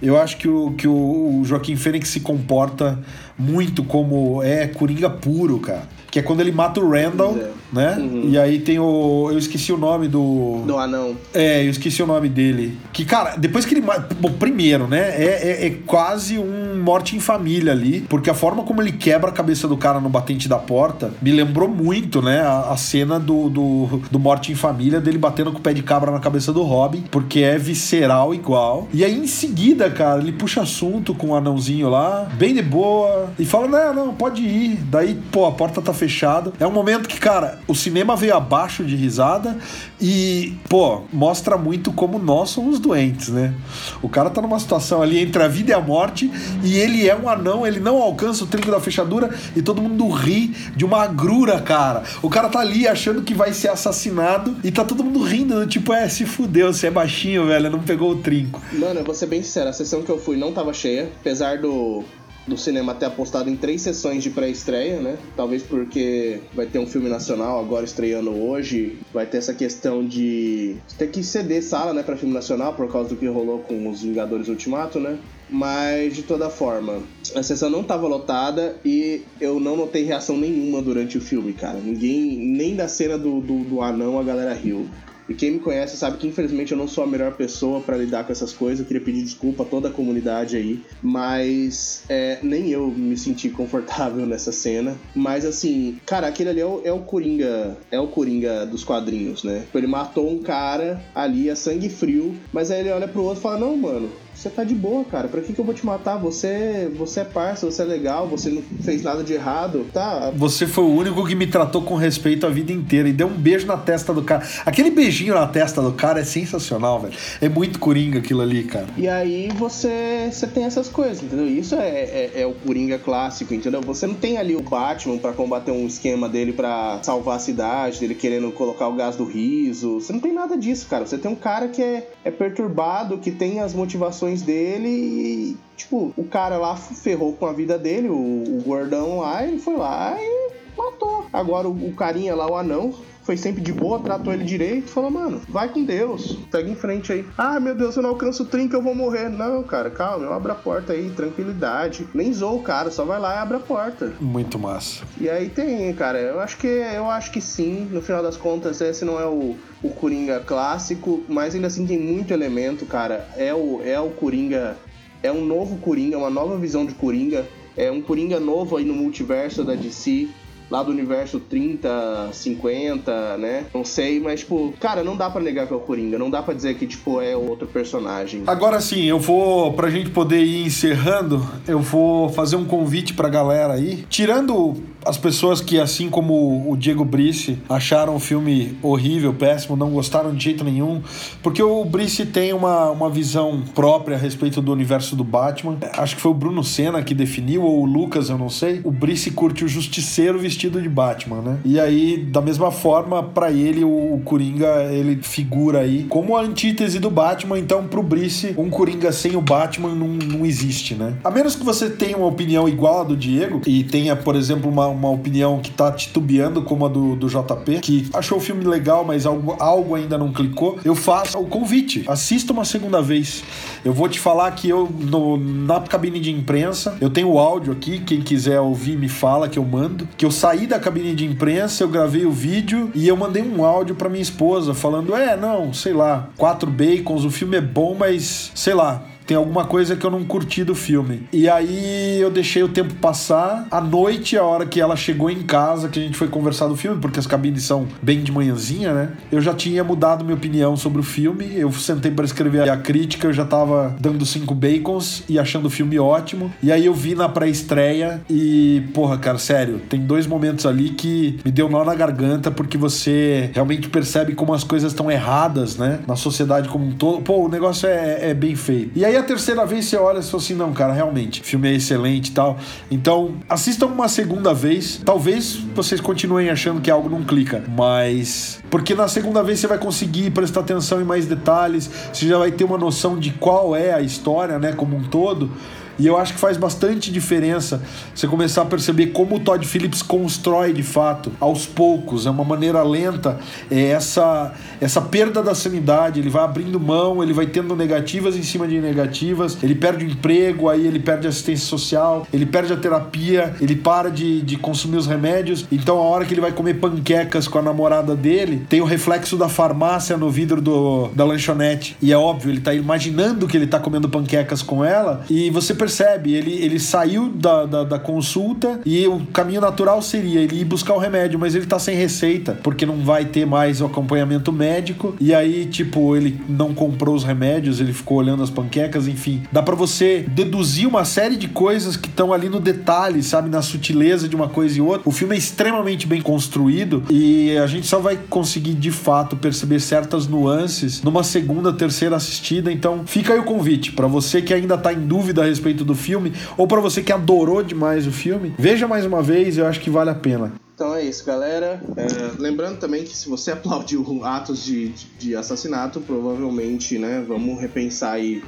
Eu 0.00 0.18
acho 0.18 0.38
que 0.38 0.48
o, 0.48 0.72
que 0.72 0.88
o 0.88 1.42
Joaquim 1.44 1.76
Fênix 1.76 2.08
se 2.08 2.20
comporta 2.20 2.98
muito 3.36 3.84
como 3.84 4.42
é 4.42 4.66
Coringa 4.66 5.10
puro, 5.10 5.58
cara 5.58 5.86
que 6.10 6.18
é 6.18 6.22
quando 6.22 6.40
ele 6.40 6.50
mata 6.50 6.80
o 6.80 6.90
Randall, 6.90 7.38
é. 7.38 7.50
Né? 7.72 7.96
Uhum. 7.98 8.28
E 8.30 8.38
aí 8.38 8.58
tem 8.58 8.78
o. 8.78 9.28
Eu 9.30 9.38
esqueci 9.38 9.72
o 9.72 9.78
nome 9.78 10.08
do. 10.08 10.62
Do 10.66 10.78
anão. 10.78 11.16
É, 11.32 11.64
eu 11.64 11.70
esqueci 11.70 12.02
o 12.02 12.06
nome 12.06 12.28
dele. 12.28 12.78
Que, 12.92 13.04
cara, 13.04 13.36
depois 13.36 13.64
que 13.64 13.74
ele. 13.74 13.84
Bom, 14.20 14.32
primeiro, 14.32 14.86
né? 14.86 15.14
É, 15.16 15.40
é, 15.42 15.66
é, 15.66 15.70
quase 15.86 16.38
um 16.38 16.80
morte 16.82 17.16
em 17.16 17.20
família 17.20 17.72
ali, 17.72 18.00
porque 18.08 18.30
a 18.30 18.34
forma 18.34 18.62
como 18.62 18.82
ele 18.82 18.92
quebra 18.92 19.30
a 19.30 19.32
cabeça 19.32 19.68
do 19.68 19.76
cara 19.76 20.00
no 20.00 20.08
batente 20.08 20.48
da 20.48 20.58
porta 20.58 21.12
me 21.20 21.30
lembrou 21.30 21.68
muito, 21.68 22.22
né? 22.22 22.40
A, 22.40 22.72
a 22.72 22.76
cena 22.76 23.18
do, 23.18 23.48
do, 23.48 24.02
do 24.10 24.18
morte 24.18 24.52
em 24.52 24.54
família, 24.54 25.00
dele 25.00 25.18
batendo 25.18 25.52
com 25.52 25.58
o 25.58 25.62
pé 25.62 25.72
de 25.72 25.82
cabra 25.82 26.10
na 26.10 26.20
cabeça 26.20 26.52
do 26.52 26.62
Robin, 26.62 27.04
porque 27.10 27.40
é 27.40 27.58
visceral 27.58 28.34
igual. 28.34 28.88
E 28.92 29.04
aí 29.04 29.16
em 29.16 29.26
seguida, 29.26 29.90
cara, 29.90 30.20
ele 30.20 30.32
puxa 30.32 30.62
assunto 30.62 31.14
com 31.14 31.28
o 31.28 31.34
anãozinho 31.34 31.88
lá, 31.88 32.28
bem 32.34 32.54
de 32.54 32.62
boa, 32.62 33.30
e 33.38 33.44
fala: 33.44 33.68
não, 33.68 34.06
não, 34.06 34.14
pode 34.14 34.42
ir. 34.42 34.76
Daí, 34.90 35.18
pô, 35.30 35.46
a 35.46 35.52
porta 35.52 35.80
tá 35.80 35.92
fechado. 35.92 36.52
É 36.58 36.66
um 36.66 36.72
momento 36.72 37.08
que, 37.08 37.18
cara, 37.18 37.59
o 37.70 37.74
cinema 37.74 38.16
veio 38.16 38.34
abaixo 38.34 38.84
de 38.84 38.96
risada 38.96 39.56
e, 40.00 40.54
pô, 40.68 41.02
mostra 41.12 41.56
muito 41.56 41.92
como 41.92 42.18
nós 42.18 42.50
somos 42.50 42.80
doentes, 42.80 43.28
né? 43.28 43.54
O 44.02 44.08
cara 44.08 44.28
tá 44.28 44.42
numa 44.42 44.58
situação 44.58 45.00
ali 45.00 45.18
entre 45.20 45.40
a 45.42 45.48
vida 45.48 45.70
e 45.70 45.74
a 45.74 45.80
morte 45.80 46.30
e 46.64 46.76
ele 46.76 47.08
é 47.08 47.16
um 47.16 47.28
anão, 47.28 47.66
ele 47.66 47.78
não 47.78 48.02
alcança 48.02 48.44
o 48.44 48.46
trinco 48.46 48.70
da 48.70 48.80
fechadura 48.80 49.30
e 49.54 49.62
todo 49.62 49.80
mundo 49.80 50.08
ri 50.08 50.48
de 50.74 50.84
uma 50.84 51.02
agrura, 51.02 51.60
cara. 51.60 52.02
O 52.22 52.28
cara 52.28 52.48
tá 52.48 52.58
ali 52.58 52.88
achando 52.88 53.22
que 53.22 53.34
vai 53.34 53.52
ser 53.52 53.68
assassinado 53.68 54.56
e 54.64 54.70
tá 54.70 54.84
todo 54.84 55.04
mundo 55.04 55.22
rindo, 55.22 55.64
tipo, 55.66 55.92
é, 55.92 56.08
se 56.08 56.26
fudeu, 56.26 56.72
você 56.72 56.88
é 56.88 56.90
baixinho, 56.90 57.46
velho, 57.46 57.70
não 57.70 57.80
pegou 57.80 58.10
o 58.10 58.16
trinco. 58.16 58.60
Mano, 58.72 59.00
eu 59.00 59.04
vou 59.04 59.14
ser 59.14 59.26
bem 59.26 59.42
sincero, 59.42 59.70
a 59.70 59.72
sessão 59.72 60.02
que 60.02 60.10
eu 60.10 60.18
fui 60.18 60.36
não 60.36 60.52
tava 60.52 60.72
cheia, 60.72 61.08
apesar 61.20 61.58
do 61.58 62.04
do 62.50 62.58
cinema 62.58 62.94
ter 62.94 63.06
apostado 63.06 63.48
em 63.48 63.56
três 63.56 63.80
sessões 63.80 64.22
de 64.22 64.30
pré-estreia, 64.30 65.00
né? 65.00 65.16
Talvez 65.36 65.62
porque 65.62 66.40
vai 66.52 66.66
ter 66.66 66.78
um 66.78 66.86
filme 66.86 67.08
nacional 67.08 67.60
agora 67.60 67.84
estreando 67.84 68.30
hoje, 68.30 68.98
vai 69.14 69.24
ter 69.24 69.38
essa 69.38 69.54
questão 69.54 70.04
de 70.04 70.76
ter 70.98 71.08
que 71.08 71.22
ceder 71.22 71.62
sala, 71.62 71.94
né, 71.94 72.02
para 72.02 72.16
filme 72.16 72.34
nacional 72.34 72.74
por 72.74 72.90
causa 72.90 73.10
do 73.10 73.16
que 73.16 73.26
rolou 73.26 73.60
com 73.60 73.88
os 73.88 74.02
Vingadores 74.02 74.48
Ultimato, 74.48 74.98
né? 74.98 75.18
Mas 75.48 76.14
de 76.14 76.22
toda 76.22 76.50
forma, 76.50 77.02
a 77.34 77.42
sessão 77.42 77.70
não 77.70 77.80
estava 77.80 78.06
lotada 78.06 78.76
e 78.84 79.22
eu 79.40 79.58
não 79.58 79.76
notei 79.76 80.04
reação 80.04 80.36
nenhuma 80.36 80.82
durante 80.82 81.18
o 81.18 81.20
filme, 81.20 81.52
cara. 81.52 81.78
Ninguém, 81.78 82.36
nem 82.36 82.74
da 82.74 82.88
cena 82.88 83.16
do, 83.16 83.40
do, 83.40 83.64
do 83.64 83.82
anão 83.82 84.18
a 84.18 84.22
galera 84.22 84.52
riu. 84.54 84.88
E 85.30 85.34
quem 85.34 85.52
me 85.52 85.58
conhece 85.60 85.96
sabe 85.96 86.18
que 86.18 86.26
infelizmente 86.26 86.72
eu 86.72 86.78
não 86.78 86.88
sou 86.88 87.04
a 87.04 87.06
melhor 87.06 87.32
pessoa 87.36 87.80
para 87.80 87.96
lidar 87.96 88.24
com 88.24 88.32
essas 88.32 88.52
coisas. 88.52 88.80
Eu 88.80 88.86
queria 88.86 89.00
pedir 89.00 89.22
desculpa 89.22 89.62
a 89.62 89.66
toda 89.66 89.88
a 89.88 89.92
comunidade 89.92 90.56
aí, 90.56 90.82
mas 91.00 92.02
é, 92.08 92.40
nem 92.42 92.70
eu 92.70 92.88
me 92.88 93.16
senti 93.16 93.48
confortável 93.48 94.26
nessa 94.26 94.50
cena. 94.50 94.98
Mas 95.14 95.44
assim, 95.44 96.00
cara, 96.04 96.26
aquele 96.26 96.50
ali 96.50 96.60
é 96.60 96.66
o, 96.66 96.82
é 96.84 96.92
o 96.92 96.98
Coringa, 96.98 97.76
é 97.92 98.00
o 98.00 98.08
Coringa 98.08 98.66
dos 98.66 98.82
quadrinhos, 98.82 99.44
né? 99.44 99.64
Ele 99.72 99.86
matou 99.86 100.28
um 100.28 100.42
cara 100.42 101.00
ali 101.14 101.48
a 101.48 101.54
sangue 101.54 101.88
frio, 101.88 102.34
mas 102.52 102.72
aí 102.72 102.80
ele 102.80 102.90
olha 102.90 103.06
pro 103.06 103.22
outro 103.22 103.38
e 103.38 103.42
fala: 103.42 103.60
Não, 103.60 103.76
mano, 103.76 104.10
você 104.40 104.48
tá 104.48 104.64
de 104.64 104.74
boa, 104.74 105.04
cara. 105.04 105.28
Pra 105.28 105.42
que, 105.42 105.52
que 105.52 105.60
eu 105.60 105.64
vou 105.64 105.74
te 105.74 105.84
matar? 105.84 106.16
Você, 106.16 106.90
você 106.96 107.20
é 107.20 107.24
parça, 107.24 107.70
você 107.70 107.82
é 107.82 107.84
legal, 107.84 108.26
você 108.26 108.48
não 108.48 108.62
fez 108.82 109.02
nada 109.02 109.22
de 109.22 109.34
errado, 109.34 109.86
tá? 109.92 110.32
Você 110.34 110.66
foi 110.66 110.84
o 110.84 110.88
único 110.88 111.26
que 111.26 111.34
me 111.34 111.46
tratou 111.46 111.82
com 111.82 111.94
respeito 111.94 112.46
a 112.46 112.48
vida 112.48 112.72
inteira 112.72 113.06
e 113.06 113.12
deu 113.12 113.26
um 113.26 113.36
beijo 113.36 113.66
na 113.66 113.76
testa 113.76 114.14
do 114.14 114.22
cara. 114.22 114.42
Aquele 114.64 114.90
beijinho 114.90 115.34
na 115.34 115.46
testa 115.46 115.82
do 115.82 115.92
cara 115.92 116.20
é 116.20 116.24
sensacional, 116.24 117.00
velho. 117.00 117.14
É 117.38 117.50
muito 117.50 117.78
coringa 117.78 118.20
aquilo 118.20 118.40
ali, 118.40 118.64
cara. 118.64 118.86
E 118.96 119.06
aí 119.06 119.50
você, 119.56 120.30
você 120.32 120.46
tem 120.46 120.64
essas 120.64 120.88
coisas, 120.88 121.22
entendeu? 121.22 121.46
Isso 121.46 121.74
é, 121.74 121.88
é, 121.88 122.30
é 122.36 122.46
o 122.46 122.54
coringa 122.54 122.98
clássico, 122.98 123.52
entendeu? 123.52 123.82
Você 123.82 124.06
não 124.06 124.14
tem 124.14 124.38
ali 124.38 124.56
o 124.56 124.62
Batman 124.62 125.18
para 125.18 125.34
combater 125.34 125.70
um 125.70 125.86
esquema 125.86 126.30
dele 126.30 126.54
para 126.54 126.98
salvar 127.02 127.36
a 127.36 127.40
cidade, 127.40 128.00
dele 128.00 128.14
querendo 128.14 128.50
colocar 128.52 128.88
o 128.88 128.94
gás 128.94 129.16
do 129.16 129.24
riso. 129.24 130.00
Você 130.00 130.14
não 130.14 130.20
tem 130.20 130.32
nada 130.32 130.56
disso, 130.56 130.86
cara. 130.88 131.04
Você 131.04 131.18
tem 131.18 131.30
um 131.30 131.36
cara 131.36 131.68
que 131.68 131.82
é, 131.82 132.08
é 132.24 132.30
perturbado, 132.30 133.18
que 133.18 133.30
tem 133.30 133.60
as 133.60 133.74
motivações 133.74 134.29
dele 134.36 134.88
e, 134.88 135.56
tipo, 135.76 136.12
o 136.16 136.24
cara 136.24 136.56
lá 136.56 136.76
ferrou 136.76 137.32
com 137.32 137.46
a 137.46 137.52
vida 137.52 137.78
dele, 137.78 138.08
o, 138.08 138.14
o 138.14 138.62
gordão 138.64 139.20
lá, 139.20 139.46
ele 139.46 139.58
foi 139.58 139.76
lá 139.76 140.16
e 140.18 140.50
matou. 140.76 141.26
Agora 141.32 141.68
o, 141.68 141.88
o 141.88 141.92
carinha 141.94 142.34
lá, 142.34 142.50
o 142.50 142.56
anão, 142.56 142.94
foi 143.30 143.36
sempre 143.36 143.62
de 143.62 143.72
boa, 143.72 144.00
tratou 144.00 144.32
ele 144.32 144.42
direito, 144.42 144.90
falou, 144.90 145.08
mano, 145.08 145.40
vai 145.48 145.68
com 145.68 145.84
Deus, 145.84 146.36
pega 146.50 146.68
em 146.68 146.74
frente 146.74 147.12
aí. 147.12 147.24
Ah, 147.38 147.60
meu 147.60 147.76
Deus, 147.76 147.94
eu 147.94 148.02
não 148.02 148.10
alcanço 148.10 148.42
o 148.42 148.46
trinco, 148.46 148.74
eu 148.74 148.82
vou 148.82 148.92
morrer. 148.92 149.28
Não, 149.28 149.62
cara, 149.62 149.88
calma, 149.88 150.24
eu 150.24 150.32
abro 150.32 150.50
a 150.50 150.54
porta 150.56 150.94
aí, 150.94 151.10
tranquilidade. 151.10 152.08
Nem 152.12 152.32
zoou 152.32 152.58
o 152.58 152.62
cara, 152.64 152.90
só 152.90 153.04
vai 153.04 153.20
lá 153.20 153.36
e 153.36 153.38
abre 153.38 153.58
a 153.58 153.60
porta. 153.60 154.12
Muito 154.20 154.58
massa. 154.58 155.04
E 155.20 155.30
aí 155.30 155.48
tem, 155.48 155.94
cara, 155.94 156.18
eu 156.18 156.40
acho 156.40 156.58
que 156.58 156.66
eu 156.66 157.08
acho 157.08 157.30
que 157.30 157.40
sim, 157.40 157.88
no 157.92 158.02
final 158.02 158.20
das 158.20 158.36
contas, 158.36 158.80
esse 158.80 159.04
não 159.04 159.20
é 159.20 159.26
o, 159.26 159.54
o 159.80 159.90
Coringa 159.90 160.40
clássico, 160.40 161.22
mas 161.28 161.54
ainda 161.54 161.68
assim 161.68 161.86
tem 161.86 162.00
muito 162.00 162.32
elemento, 162.32 162.84
cara. 162.84 163.28
É 163.36 163.54
o, 163.54 163.80
é 163.84 164.00
o 164.00 164.10
Coringa, 164.10 164.76
é 165.22 165.30
um 165.30 165.44
novo 165.44 165.76
Coringa, 165.76 166.18
uma 166.18 166.30
nova 166.30 166.58
visão 166.58 166.84
de 166.84 166.94
Coringa. 166.94 167.46
É 167.76 167.92
um 167.92 168.02
Coringa 168.02 168.40
novo 168.40 168.76
aí 168.76 168.84
no 168.84 168.92
multiverso 168.92 169.62
da 169.62 169.76
DC 169.76 170.28
lá 170.70 170.82
do 170.82 170.90
universo 170.90 171.40
30, 171.40 172.30
50, 172.32 173.36
né? 173.38 173.66
Não 173.74 173.84
sei, 173.84 174.20
mas, 174.20 174.40
tipo, 174.40 174.72
cara, 174.78 175.02
não 175.02 175.16
dá 175.16 175.28
para 175.28 175.40
negar 175.40 175.66
que 175.66 175.72
é 175.72 175.76
o 175.76 175.80
Coringa. 175.80 176.18
Não 176.18 176.30
dá 176.30 176.42
para 176.42 176.54
dizer 176.54 176.74
que, 176.76 176.86
tipo, 176.86 177.20
é 177.20 177.36
outro 177.36 177.66
personagem. 177.66 178.44
Agora 178.46 178.80
sim, 178.80 179.04
eu 179.04 179.18
vou, 179.18 179.72
pra 179.72 179.90
gente 179.90 180.10
poder 180.10 180.42
ir 180.42 180.64
encerrando, 180.64 181.44
eu 181.66 181.80
vou 181.80 182.28
fazer 182.28 182.56
um 182.56 182.64
convite 182.64 183.14
pra 183.14 183.28
galera 183.28 183.74
aí. 183.74 184.04
Tirando 184.08 184.76
as 185.04 185.16
pessoas 185.16 185.60
que, 185.60 185.80
assim 185.80 186.08
como 186.08 186.70
o 186.70 186.76
Diego 186.76 187.04
Brice, 187.04 187.58
acharam 187.68 188.14
o 188.14 188.20
filme 188.20 188.78
horrível, 188.82 189.34
péssimo, 189.34 189.76
não 189.76 189.90
gostaram 189.90 190.32
de 190.34 190.44
jeito 190.44 190.62
nenhum, 190.62 191.02
porque 191.42 191.62
o 191.62 191.84
Brice 191.84 192.26
tem 192.26 192.52
uma, 192.52 192.90
uma 192.90 193.10
visão 193.10 193.62
própria 193.74 194.16
a 194.16 194.20
respeito 194.20 194.60
do 194.60 194.72
universo 194.72 195.16
do 195.16 195.24
Batman. 195.24 195.78
Acho 195.94 196.16
que 196.16 196.22
foi 196.22 196.30
o 196.30 196.34
Bruno 196.34 196.62
Senna 196.62 197.02
que 197.02 197.14
definiu, 197.14 197.62
ou 197.62 197.82
o 197.82 197.86
Lucas, 197.86 198.28
eu 198.28 198.38
não 198.38 198.48
sei. 198.48 198.80
O 198.84 198.90
Brice 198.90 199.30
curte 199.30 199.64
o 199.64 199.68
Justiceiro 199.68 200.38
vestido 200.38 200.59
de 200.68 200.88
Batman, 200.88 201.40
né? 201.40 201.58
E 201.64 201.80
aí, 201.80 202.18
da 202.18 202.42
mesma 202.42 202.70
forma, 202.70 203.22
para 203.22 203.50
ele, 203.50 203.84
o, 203.84 204.20
Coringa, 204.24 204.84
ele 204.92 205.20
figura 205.22 205.80
aí 205.80 206.04
como 206.08 206.36
a 206.36 206.42
antítese 206.42 206.98
do 206.98 207.10
Batman, 207.10 207.58
então 207.58 207.86
pro 207.86 208.02
Brice, 208.02 208.54
um 208.58 208.68
Coringa 208.68 209.12
sem 209.12 209.36
o 209.36 209.40
Batman 209.40 209.94
não, 209.94 210.08
não 210.08 210.44
existe, 210.44 210.94
né? 210.94 211.14
A 211.24 211.30
menos 211.30 211.54
que 211.54 211.64
você 211.64 211.88
tenha 211.88 212.16
uma 212.16 212.26
opinião 212.26 212.68
igual 212.68 213.00
a 213.00 213.04
do 213.04 213.16
Diego 213.16 213.62
e 213.66 213.84
tenha, 213.84 214.14
por 214.14 214.36
exemplo, 214.36 214.70
uma 214.70 214.90
uma 214.90 215.10
opinião 215.10 215.60
que 215.60 215.70
tá 215.70 215.90
titubeando, 215.90 216.62
como 216.62 216.84
a 216.84 216.88
do, 216.88 217.16
do 217.16 217.28
JP, 217.28 217.80
que 217.80 218.08
achou 218.12 218.38
o 218.38 218.40
filme 218.40 218.64
legal, 218.64 219.04
mas 219.04 219.24
algo, 219.24 219.56
algo 219.58 219.94
ainda 219.94 220.18
não 220.18 220.32
clicou, 220.32 220.78
eu 220.84 220.94
faço 220.94 221.38
o 221.38 221.46
convite. 221.46 222.04
Assista 222.06 222.52
uma 222.52 222.64
segunda 222.64 223.00
vez. 223.00 223.42
Eu 223.84 223.92
vou 223.92 224.08
te 224.08 224.20
falar 224.20 224.50
que 224.52 224.68
eu, 224.68 224.88
no, 225.00 225.36
na 225.36 225.80
cabine 225.80 226.20
de 226.20 226.30
imprensa, 226.30 226.96
eu 227.00 227.08
tenho 227.08 227.30
o 227.30 227.38
áudio 227.38 227.72
aqui, 227.72 227.98
quem 228.00 228.20
quiser 228.20 228.60
ouvir 228.60 228.96
me 228.96 229.08
fala 229.08 229.48
que 229.48 229.58
eu 229.58 229.64
mando. 229.64 230.08
Que 230.16 230.24
eu 230.24 230.30
saí 230.50 230.66
da 230.66 230.80
cabine 230.80 231.14
de 231.14 231.24
imprensa, 231.24 231.84
eu 231.84 231.88
gravei 231.88 232.26
o 232.26 232.32
vídeo 232.32 232.90
e 232.92 233.06
eu 233.06 233.16
mandei 233.16 233.40
um 233.40 233.64
áudio 233.64 233.94
para 233.94 234.08
minha 234.08 234.22
esposa 234.22 234.74
falando: 234.74 235.14
é, 235.14 235.36
não, 235.36 235.72
sei 235.72 235.92
lá, 235.92 236.28
quatro 236.36 236.68
bacons, 236.68 237.24
o 237.24 237.30
filme 237.30 237.56
é 237.56 237.60
bom, 237.60 237.94
mas 237.94 238.50
sei 238.52 238.74
lá, 238.74 239.04
tem 239.30 239.36
alguma 239.36 239.64
coisa 239.64 239.94
que 239.94 240.04
eu 240.04 240.10
não 240.10 240.24
curti 240.24 240.64
do 240.64 240.74
filme. 240.74 241.22
E 241.32 241.48
aí 241.48 242.20
eu 242.20 242.32
deixei 242.32 242.64
o 242.64 242.68
tempo 242.68 242.94
passar. 242.94 243.64
À 243.70 243.80
noite, 243.80 244.36
a 244.36 244.42
hora 244.42 244.66
que 244.66 244.80
ela 244.80 244.96
chegou 244.96 245.30
em 245.30 245.42
casa, 245.42 245.88
que 245.88 246.00
a 246.00 246.02
gente 246.02 246.16
foi 246.16 246.26
conversar 246.26 246.66
do 246.66 246.76
filme, 246.76 247.00
porque 247.00 247.20
as 247.20 247.28
cabines 247.28 247.62
são 247.62 247.86
bem 248.02 248.24
de 248.24 248.32
manhãzinha, 248.32 248.92
né? 248.92 249.10
Eu 249.30 249.40
já 249.40 249.54
tinha 249.54 249.84
mudado 249.84 250.24
minha 250.24 250.36
opinião 250.36 250.76
sobre 250.76 250.98
o 250.98 251.04
filme. 251.04 251.48
Eu 251.54 251.70
sentei 251.70 252.10
para 252.10 252.24
escrever 252.24 252.68
a 252.68 252.76
crítica, 252.76 253.28
eu 253.28 253.32
já 253.32 253.44
tava 253.44 253.94
dando 254.00 254.26
cinco 254.26 254.52
bacons 254.52 255.22
e 255.28 255.38
achando 255.38 255.66
o 255.66 255.70
filme 255.70 255.96
ótimo. 255.96 256.52
E 256.60 256.72
aí 256.72 256.86
eu 256.86 256.92
vi 256.92 257.14
na 257.14 257.28
pré-estreia 257.28 258.20
e, 258.28 258.82
porra, 258.92 259.16
cara, 259.16 259.38
sério, 259.38 259.80
tem 259.88 260.00
dois 260.00 260.26
momentos 260.26 260.66
ali 260.66 260.90
que 260.90 261.38
me 261.44 261.52
deu 261.52 261.68
nó 261.68 261.84
na 261.84 261.94
garganta, 261.94 262.50
porque 262.50 262.76
você 262.76 263.48
realmente 263.54 263.88
percebe 263.88 264.34
como 264.34 264.52
as 264.52 264.64
coisas 264.64 264.90
estão 264.90 265.08
erradas, 265.08 265.76
né? 265.76 266.00
Na 266.04 266.16
sociedade 266.16 266.68
como 266.68 266.84
um 266.84 266.90
todo. 266.90 267.22
Pô, 267.22 267.44
o 267.44 267.48
negócio 267.48 267.88
é, 267.88 268.30
é 268.30 268.34
bem 268.34 268.56
feito. 268.56 268.90
E 268.98 269.04
aí 269.04 269.19
a 269.20 269.22
terceira 269.22 269.64
vez 269.64 269.86
você 269.86 269.96
olha 269.96 270.18
e 270.18 270.22
fala 270.22 270.42
assim: 270.42 270.54
não, 270.54 270.72
cara, 270.72 270.92
realmente, 270.92 271.40
o 271.40 271.44
filme 271.44 271.68
é 271.68 271.74
excelente 271.74 272.28
e 272.28 272.32
tal. 272.32 272.58
Então, 272.90 273.36
assistam 273.48 273.86
uma 273.86 274.08
segunda 274.08 274.52
vez. 274.52 275.00
Talvez 275.04 275.54
vocês 275.74 276.00
continuem 276.00 276.50
achando 276.50 276.80
que 276.80 276.90
algo 276.90 277.08
não 277.08 277.24
clica, 277.24 277.62
mas. 277.68 278.60
Porque 278.70 278.94
na 278.94 279.08
segunda 279.08 279.42
vez 279.42 279.60
você 279.60 279.66
vai 279.66 279.78
conseguir 279.78 280.30
prestar 280.30 280.60
atenção 280.60 281.00
em 281.00 281.04
mais 281.04 281.26
detalhes, 281.26 281.90
você 282.12 282.26
já 282.26 282.38
vai 282.38 282.50
ter 282.50 282.64
uma 282.64 282.78
noção 282.78 283.18
de 283.18 283.30
qual 283.32 283.74
é 283.74 283.92
a 283.92 284.00
história, 284.00 284.58
né, 284.58 284.72
como 284.72 284.96
um 284.96 285.02
todo. 285.02 285.50
E 285.98 286.06
eu 286.06 286.16
acho 286.16 286.34
que 286.34 286.40
faz 286.40 286.56
bastante 286.56 287.10
diferença 287.10 287.82
você 288.14 288.26
começar 288.26 288.62
a 288.62 288.66
perceber 288.66 289.08
como 289.08 289.36
o 289.36 289.40
Todd 289.40 289.66
Phillips 289.66 290.02
constrói 290.02 290.72
de 290.72 290.82
fato, 290.82 291.32
aos 291.38 291.66
poucos, 291.66 292.26
é 292.26 292.30
uma 292.30 292.44
maneira 292.44 292.82
lenta, 292.82 293.38
é 293.70 293.90
essa, 293.90 294.52
essa 294.80 295.00
perda 295.00 295.42
da 295.42 295.54
sanidade. 295.54 296.20
Ele 296.20 296.30
vai 296.30 296.44
abrindo 296.44 296.78
mão, 296.78 297.22
ele 297.22 297.32
vai 297.32 297.46
tendo 297.46 297.74
negativas 297.76 298.36
em 298.36 298.42
cima 298.42 298.66
de 298.66 298.80
negativas, 298.80 299.56
ele 299.62 299.74
perde 299.74 300.04
o 300.04 300.10
emprego, 300.10 300.68
aí 300.68 300.86
ele 300.86 300.98
perde 300.98 301.26
a 301.26 301.30
assistência 301.30 301.66
social, 301.66 302.26
ele 302.32 302.46
perde 302.46 302.72
a 302.72 302.76
terapia, 302.76 303.54
ele 303.60 303.76
para 303.76 304.10
de, 304.10 304.42
de 304.42 304.56
consumir 304.56 304.96
os 304.96 305.06
remédios. 305.06 305.66
Então, 305.70 305.98
a 305.98 306.02
hora 306.02 306.24
que 306.24 306.34
ele 306.34 306.40
vai 306.40 306.52
comer 306.52 306.74
panquecas 306.74 307.46
com 307.48 307.58
a 307.58 307.62
namorada 307.62 308.14
dele, 308.14 308.64
tem 308.68 308.80
o 308.80 308.84
reflexo 308.84 309.36
da 309.36 309.48
farmácia 309.48 310.16
no 310.16 310.30
vidro 310.30 310.60
do, 310.60 311.08
da 311.14 311.24
lanchonete. 311.24 311.96
E 312.00 312.12
é 312.12 312.16
óbvio, 312.16 312.50
ele 312.50 312.60
tá 312.60 312.74
imaginando 312.74 313.46
que 313.46 313.56
ele 313.56 313.66
tá 313.66 313.78
comendo 313.78 314.08
panquecas 314.08 314.62
com 314.62 314.84
ela, 314.84 315.24
e 315.28 315.50
você 315.50 315.74
percebe 315.80 316.34
ele, 316.34 316.52
ele 316.62 316.78
saiu 316.78 317.30
da, 317.30 317.64
da, 317.64 317.84
da, 317.84 317.98
consulta 317.98 318.80
e 318.84 319.06
o 319.08 319.20
caminho 319.32 319.62
natural 319.62 320.02
seria 320.02 320.40
ele 320.40 320.60
ir 320.60 320.64
buscar 320.66 320.92
o 320.92 320.98
remédio, 320.98 321.38
mas 321.38 321.54
ele 321.54 321.64
tá 321.64 321.78
sem 321.78 321.96
receita, 321.96 322.58
porque 322.62 322.84
não 322.84 322.98
vai 322.98 323.24
ter 323.24 323.46
mais 323.46 323.80
o 323.80 323.86
acompanhamento 323.86 324.52
médico. 324.52 325.14
E 325.18 325.34
aí, 325.34 325.64
tipo, 325.64 326.14
ele 326.14 326.38
não 326.46 326.74
comprou 326.74 327.14
os 327.14 327.24
remédios, 327.24 327.80
ele 327.80 327.94
ficou 327.94 328.18
olhando 328.18 328.42
as 328.42 328.50
panquecas, 328.50 329.08
enfim. 329.08 329.42
Dá 329.50 329.62
para 329.62 329.74
você 329.74 330.26
deduzir 330.28 330.86
uma 330.86 331.06
série 331.06 331.36
de 331.36 331.48
coisas 331.48 331.96
que 331.96 332.08
estão 332.08 332.30
ali 332.30 332.50
no 332.50 332.60
detalhe, 332.60 333.22
sabe? 333.22 333.48
Na 333.48 333.62
sutileza 333.62 334.28
de 334.28 334.36
uma 334.36 334.48
coisa 334.48 334.76
e 334.76 334.82
outra. 334.82 335.08
O 335.08 335.12
filme 335.12 335.34
é 335.34 335.38
extremamente 335.38 336.06
bem 336.06 336.20
construído 336.20 337.04
e 337.08 337.56
a 337.56 337.66
gente 337.66 337.86
só 337.86 337.98
vai 337.98 338.18
conseguir 338.28 338.74
de 338.74 338.90
fato 338.90 339.34
perceber 339.34 339.80
certas 339.80 340.26
nuances 340.26 341.02
numa 341.02 341.24
segunda, 341.24 341.72
terceira 341.72 342.16
assistida. 342.16 342.70
Então, 342.70 343.02
fica 343.06 343.32
aí 343.32 343.38
o 343.38 343.44
convite 343.44 343.92
para 343.92 344.06
você 344.06 344.42
que 344.42 344.52
ainda 344.52 344.76
tá 344.76 344.92
em 344.92 345.00
dúvida 345.00 345.42
a 345.42 345.46
respeito 345.46 345.69
respeito 345.70 345.84
do 345.84 345.94
filme, 345.94 346.32
ou 346.56 346.66
para 346.66 346.80
você 346.80 347.02
que 347.02 347.12
adorou 347.12 347.62
demais 347.62 348.06
o 348.06 348.12
filme, 348.12 348.54
veja 348.58 348.86
mais 348.86 349.06
uma 349.06 349.22
vez, 349.22 349.56
eu 349.56 349.66
acho 349.66 349.80
que 349.80 349.90
vale 349.90 350.10
a 350.10 350.14
pena. 350.14 350.52
Então 350.74 350.94
é 350.94 351.04
isso, 351.04 351.24
galera. 351.24 351.80
É, 351.96 352.06
lembrando 352.38 352.78
também 352.78 353.04
que 353.04 353.16
se 353.16 353.28
você 353.28 353.52
aplaudiu 353.52 354.24
atos 354.24 354.64
de, 354.64 354.88
de 355.18 355.36
assassinato, 355.36 356.00
provavelmente, 356.00 356.98
né, 356.98 357.24
vamos 357.26 357.60
repensar 357.60 358.14
aí 358.14 358.42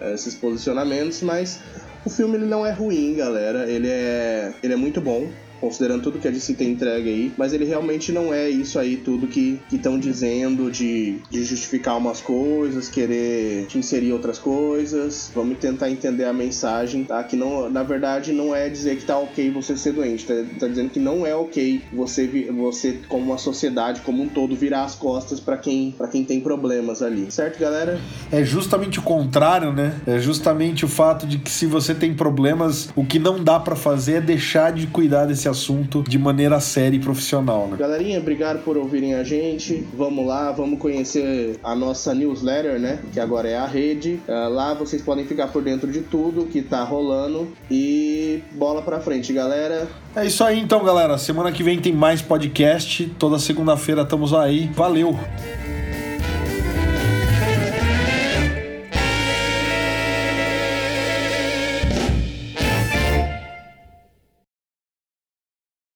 é, 0.00 0.14
esses 0.14 0.34
posicionamentos, 0.34 1.22
mas 1.22 1.60
O 2.04 2.10
filme 2.10 2.36
ele 2.36 2.46
não 2.46 2.66
é 2.66 2.72
ruim, 2.72 3.14
galera. 3.14 3.70
Ele 3.70 3.88
é, 3.88 4.52
ele 4.62 4.72
é 4.72 4.76
muito 4.76 5.00
bom 5.00 5.28
considerando 5.62 6.02
tudo 6.02 6.18
que 6.18 6.26
a 6.26 6.30
DC 6.30 6.54
tem 6.54 6.72
entregue 6.72 7.08
aí, 7.08 7.32
mas 7.38 7.52
ele 7.52 7.64
realmente 7.64 8.10
não 8.10 8.34
é 8.34 8.50
isso 8.50 8.80
aí 8.80 8.96
tudo 8.96 9.28
que 9.28 9.60
estão 9.72 9.96
dizendo 9.96 10.68
de, 10.72 11.18
de 11.30 11.44
justificar 11.44 11.96
umas 11.96 12.20
coisas, 12.20 12.88
querer 12.88 13.66
te 13.66 13.78
inserir 13.78 14.12
outras 14.12 14.40
coisas. 14.40 15.30
Vamos 15.32 15.58
tentar 15.58 15.88
entender 15.88 16.24
a 16.24 16.32
mensagem, 16.32 17.04
tá? 17.04 17.22
Que 17.22 17.36
não, 17.36 17.70
na 17.70 17.84
verdade 17.84 18.32
não 18.32 18.54
é 18.54 18.68
dizer 18.68 18.96
que 18.96 19.04
tá 19.04 19.16
ok 19.16 19.52
você 19.52 19.76
ser 19.76 19.92
doente, 19.92 20.26
tá, 20.26 20.34
tá 20.58 20.66
dizendo 20.66 20.90
que 20.90 20.98
não 20.98 21.24
é 21.24 21.34
ok 21.34 21.80
você, 21.92 22.26
você 22.52 22.98
como 23.08 23.26
uma 23.26 23.38
sociedade 23.38 24.00
como 24.00 24.24
um 24.24 24.28
todo 24.28 24.56
virar 24.56 24.82
as 24.84 24.96
costas 24.96 25.38
para 25.38 25.56
quem 25.56 25.92
para 25.92 26.08
quem 26.08 26.24
tem 26.24 26.40
problemas 26.40 27.02
ali, 27.02 27.30
certo, 27.30 27.60
galera? 27.60 28.00
É 28.32 28.44
justamente 28.44 28.98
o 28.98 29.02
contrário, 29.02 29.72
né? 29.72 30.00
É 30.06 30.18
justamente 30.18 30.84
o 30.84 30.88
fato 30.88 31.24
de 31.24 31.38
que 31.38 31.50
se 31.50 31.66
você 31.66 31.94
tem 31.94 32.14
problemas, 32.14 32.88
o 32.96 33.04
que 33.04 33.20
não 33.20 33.42
dá 33.42 33.60
para 33.60 33.76
fazer 33.76 34.14
é 34.14 34.20
deixar 34.20 34.72
de 34.72 34.88
cuidar 34.88 35.26
desse 35.26 35.51
assunto 35.52 36.02
de 36.02 36.18
maneira 36.18 36.58
séria 36.60 36.96
e 36.96 37.00
profissional, 37.00 37.68
né? 37.68 37.76
Galerinha, 37.78 38.18
obrigado 38.18 38.64
por 38.64 38.76
ouvirem 38.76 39.14
a 39.14 39.22
gente. 39.22 39.86
Vamos 39.94 40.26
lá, 40.26 40.50
vamos 40.52 40.78
conhecer 40.78 41.58
a 41.62 41.74
nossa 41.74 42.14
newsletter, 42.14 42.80
né? 42.80 42.98
Que 43.12 43.20
agora 43.20 43.48
é 43.48 43.56
a 43.56 43.66
rede. 43.66 44.20
Uh, 44.26 44.48
lá 44.48 44.74
vocês 44.74 45.00
podem 45.00 45.24
ficar 45.24 45.48
por 45.48 45.62
dentro 45.62 45.90
de 45.90 46.00
tudo 46.00 46.46
que 46.46 46.62
tá 46.62 46.82
rolando. 46.82 47.48
E 47.70 48.42
bola 48.52 48.82
pra 48.82 49.00
frente, 49.00 49.32
galera. 49.32 49.88
É 50.16 50.26
isso 50.26 50.42
aí 50.42 50.58
então, 50.58 50.84
galera. 50.84 51.16
Semana 51.18 51.52
que 51.52 51.62
vem 51.62 51.80
tem 51.80 51.92
mais 51.92 52.20
podcast. 52.20 53.06
Toda 53.18 53.38
segunda-feira 53.38 54.02
estamos 54.02 54.34
aí. 54.34 54.70
Valeu! 54.74 55.16